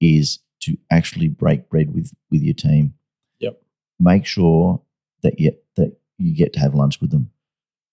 is 0.00 0.38
to 0.60 0.76
actually 0.90 1.28
break 1.28 1.68
bread 1.68 1.94
with 1.94 2.12
with 2.30 2.42
your 2.42 2.54
team. 2.54 2.94
Yep. 3.40 3.60
Make 3.98 4.24
sure 4.26 4.82
that 5.22 5.40
you 5.40 5.52
that 5.76 5.98
you 6.18 6.34
get 6.34 6.52
to 6.54 6.60
have 6.60 6.74
lunch 6.74 7.00
with 7.00 7.10
them. 7.10 7.30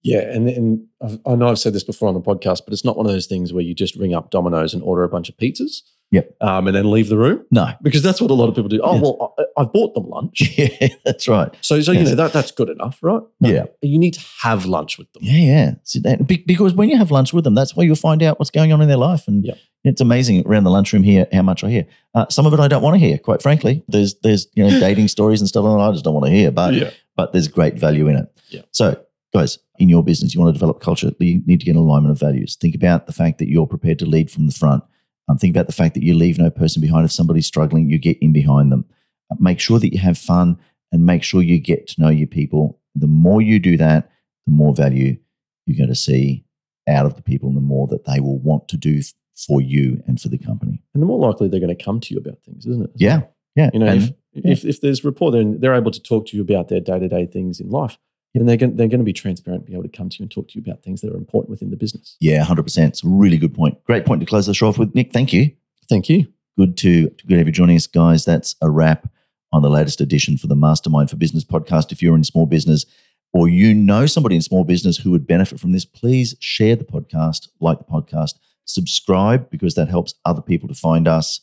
Yeah, 0.04 0.20
and 0.22 0.48
and 0.50 0.88
I've, 1.02 1.20
I 1.26 1.36
know 1.36 1.48
I've 1.48 1.60
said 1.60 1.74
this 1.74 1.84
before 1.84 2.08
on 2.08 2.14
the 2.14 2.22
podcast, 2.22 2.62
but 2.66 2.74
it's 2.74 2.86
not 2.86 2.98
one 2.98 3.06
of 3.06 3.12
those 3.12 3.28
things 3.28 3.54
where 3.54 3.64
you 3.64 3.74
just 3.74 3.96
ring 3.96 4.14
up 4.14 4.32
Domino's 4.32 4.74
and 4.74 4.84
order 4.84 5.04
a 5.04 5.10
bunch 5.10 5.30
of 5.30 5.38
pizzas. 5.38 5.82
Yep. 6.12 6.36
Um, 6.42 6.68
and 6.68 6.76
then 6.76 6.92
leave 6.92 7.08
the 7.08 7.18
room 7.18 7.46
No. 7.52 7.72
because 7.82 8.04
that's 8.04 8.20
what 8.20 8.30
a 8.32 8.34
lot 8.34 8.50
of 8.50 8.56
people 8.56 8.68
do. 8.68 8.82
Oh 8.84 8.96
Yeah. 8.96 9.02
well, 9.02 9.34
I, 9.40 9.44
I've 9.62 9.72
bought 9.72 9.94
them 9.96 10.08
lunch, 10.10 10.42
yeah, 10.58 10.90
that's 11.06 11.28
right. 11.28 11.50
so 11.62 11.80
so 11.82 11.92
Yes. 11.94 12.04
you 12.04 12.10
know 12.10 12.16
that 12.16 12.34
that's 12.34 12.52
good 12.52 12.70
enough, 12.70 13.00
right? 13.02 13.22
No, 13.40 13.50
Yeah. 13.50 13.66
you 13.82 13.98
need 13.98 14.16
to 14.16 14.22
have 14.42 14.66
lunch 14.66 14.98
with 14.98 15.12
them. 15.14 15.24
Yeah, 15.24 15.38
yeah. 15.38 15.72
See 15.84 16.00
that, 16.02 16.28
because 16.28 16.74
when 16.74 16.90
you 16.90 16.98
have 16.98 17.12
lunch 17.12 17.32
with 17.34 17.46
them, 17.46 17.56
that's 17.56 17.76
where 17.76 17.86
you'll 17.86 17.96
find 17.96 18.22
out 18.24 18.40
what's 18.40 18.52
going 18.52 18.74
on 18.74 18.82
in 18.82 18.88
their 18.90 18.98
life. 18.98 19.26
And 19.28 19.46
it's 19.84 20.02
amazing 20.02 20.46
around 20.46 20.66
the 20.66 20.70
lunchroom 20.70 21.04
here 21.04 21.28
how 21.32 21.42
much 21.44 21.64
I 21.64 21.70
hear. 21.70 21.86
Uh, 22.14 22.26
some 22.30 22.46
of 22.46 22.54
it 22.54 22.60
I 22.60 22.68
don't 22.68 22.84
want 22.84 22.96
to 22.96 23.00
hear, 23.00 23.18
quite 23.18 23.42
frankly. 23.42 23.84
There's 23.88 24.16
there's 24.22 24.48
you 24.54 24.64
know 24.64 24.80
dating 24.82 25.08
stories 25.18 25.40
and 25.40 25.48
stuff 25.48 25.64
that 25.64 25.70
I 25.70 25.92
just 25.92 26.04
don't 26.04 26.14
want 26.14 26.26
to 26.26 26.32
hear, 26.32 26.52
but 26.52 26.74
yeah, 26.74 26.90
but 27.16 27.32
there's 27.32 27.48
great 27.48 27.76
value 27.76 28.08
in 28.10 28.18
it. 28.18 28.26
Yeah. 28.50 28.62
So, 28.72 29.02
guys, 29.34 29.60
in 29.80 29.88
your 29.88 30.04
business, 30.04 30.36
you 30.36 30.42
want 30.42 30.50
to 30.54 30.60
develop 30.60 30.82
culture, 30.82 31.10
you 31.20 31.42
need 31.46 31.62
to 31.62 31.66
get 31.66 31.76
an 31.76 31.82
alignment 31.82 32.12
of 32.12 32.20
values. 32.20 32.58
Think 32.58 32.76
about 32.76 33.08
the 33.08 33.14
fact 33.14 33.38
that 33.40 33.48
you're 33.50 33.66
prepared 33.66 33.98
to 34.00 34.06
lead 34.06 34.30
from 34.30 34.46
the 34.46 34.54
front. 34.54 34.84
Um, 35.28 35.38
think 35.38 35.56
about 35.56 35.68
the 35.68 35.74
fact 35.74 35.94
that 35.96 36.04
you 36.04 36.14
leave 36.14 36.38
no 36.38 36.50
person 36.50 36.82
behind. 36.82 37.06
If 37.06 37.12
somebody's 37.12 37.46
struggling, 37.48 37.90
you 37.90 37.98
get 37.98 38.18
in 38.20 38.34
behind 38.34 38.72
them. 38.72 38.86
Uh, 39.32 39.36
make 39.40 39.60
sure 39.60 39.80
that 39.80 39.94
you 39.94 40.00
have 40.00 40.18
fun 40.18 40.58
and 40.92 41.06
make 41.06 41.24
sure 41.24 41.42
you 41.42 41.60
get 41.60 41.88
to 41.88 42.02
know 42.02 42.10
your 42.10 42.28
people. 42.28 42.80
The 42.96 43.08
more 43.08 43.42
you 43.42 43.60
do 43.60 43.78
that, 43.78 44.12
the 44.46 44.52
more 44.52 44.74
value 44.76 45.18
you're 45.66 45.78
going 45.78 45.90
to 45.90 45.96
see 45.96 46.44
out 46.90 47.06
of 47.06 47.16
the 47.16 47.22
people 47.22 47.48
and 47.48 47.56
the 47.58 47.62
more 47.62 47.88
that 47.88 48.06
they 48.06 48.20
will 48.20 48.40
want 48.40 48.68
to 48.70 48.78
do 48.78 49.02
for 49.48 49.62
you 49.62 50.04
and 50.08 50.20
for 50.20 50.28
the 50.30 50.38
company. 50.38 50.84
and 50.94 51.02
the 51.02 51.08
more 51.08 51.20
likely 51.20 51.48
they're 51.48 51.60
going 51.62 51.76
to 51.76 51.84
come 51.84 52.00
to 52.02 52.14
you 52.14 52.20
about 52.20 52.42
things, 52.44 52.66
isn't 52.66 52.84
it? 52.84 52.92
Yeah. 52.96 53.22
Yeah. 53.56 53.70
You 53.74 53.80
know, 53.80 53.88
And- 53.88 54.16
if, 54.34 54.46
if 54.64 54.66
if 54.66 54.82
there's 54.82 55.04
rapport, 55.04 55.32
then 55.32 55.60
they're 55.60 55.76
able 55.76 55.92
to 55.92 56.02
talk 56.02 56.26
to 56.28 56.38
you 56.38 56.42
about 56.42 56.70
their 56.70 56.80
day 56.80 57.00
to 57.00 57.08
day 57.10 57.26
things 57.26 57.60
in 57.60 57.70
life. 57.70 57.98
And 58.34 58.48
they're 58.48 58.58
going, 58.58 58.78
they're 58.78 58.88
going 58.88 59.00
to 59.00 59.06
be 59.06 59.14
transparent, 59.14 59.66
be 59.66 59.74
able 59.74 59.84
to 59.84 59.90
come 59.90 60.10
to 60.10 60.18
you 60.18 60.24
and 60.24 60.32
talk 60.32 60.48
to 60.50 60.56
you 60.56 60.64
about 60.66 60.84
things 60.84 61.02
that 61.02 61.12
are 61.12 61.18
important 61.18 61.50
within 61.50 61.70
the 61.70 61.76
business. 61.76 62.16
Yeah, 62.20 62.44
100%. 62.46 62.88
It's 62.88 63.04
a 63.04 63.08
really 63.08 63.38
good 63.38 63.54
point. 63.54 63.84
Great 63.84 64.06
point 64.06 64.22
to 64.22 64.26
close 64.26 64.46
the 64.46 64.54
show 64.54 64.70
off 64.70 64.78
with. 64.78 64.96
Nick, 64.96 65.12
thank 65.12 65.34
you. 65.34 65.52
Thank 65.90 66.10
you. 66.10 66.28
Good 66.58 66.78
to, 66.78 67.10
good 67.10 67.30
to 67.30 67.38
have 67.38 67.48
you 67.48 67.54
joining 67.54 67.76
us, 67.76 67.88
guys. 67.88 68.24
That's 68.24 68.56
a 68.62 68.70
wrap 68.70 69.10
on 69.52 69.62
the 69.62 69.70
latest 69.70 70.00
edition 70.00 70.38
for 70.38 70.48
the 70.48 70.56
Mastermind 70.56 71.10
for 71.10 71.18
Business 71.18 71.44
podcast. 71.44 71.92
If 71.92 72.02
you're 72.02 72.16
in 72.16 72.24
small 72.24 72.46
business 72.46 72.86
or 73.34 73.50
you 73.50 73.74
know 73.74 74.06
somebody 74.06 74.36
in 74.36 74.42
small 74.42 74.64
business 74.64 74.98
who 74.98 75.12
would 75.12 75.28
benefit 75.28 75.60
from 75.60 75.74
this, 75.74 75.86
please 75.86 76.36
share 76.40 76.76
the 76.76 76.86
podcast, 76.86 77.50
like 77.60 77.80
the 77.80 77.86
podcast, 77.86 78.36
subscribe 78.66 79.50
because 79.50 79.76
that 79.76 79.90
helps 79.90 80.14
other 80.26 80.42
people 80.42 80.70
to 80.70 80.76
find 80.76 81.08
us. 81.08 81.42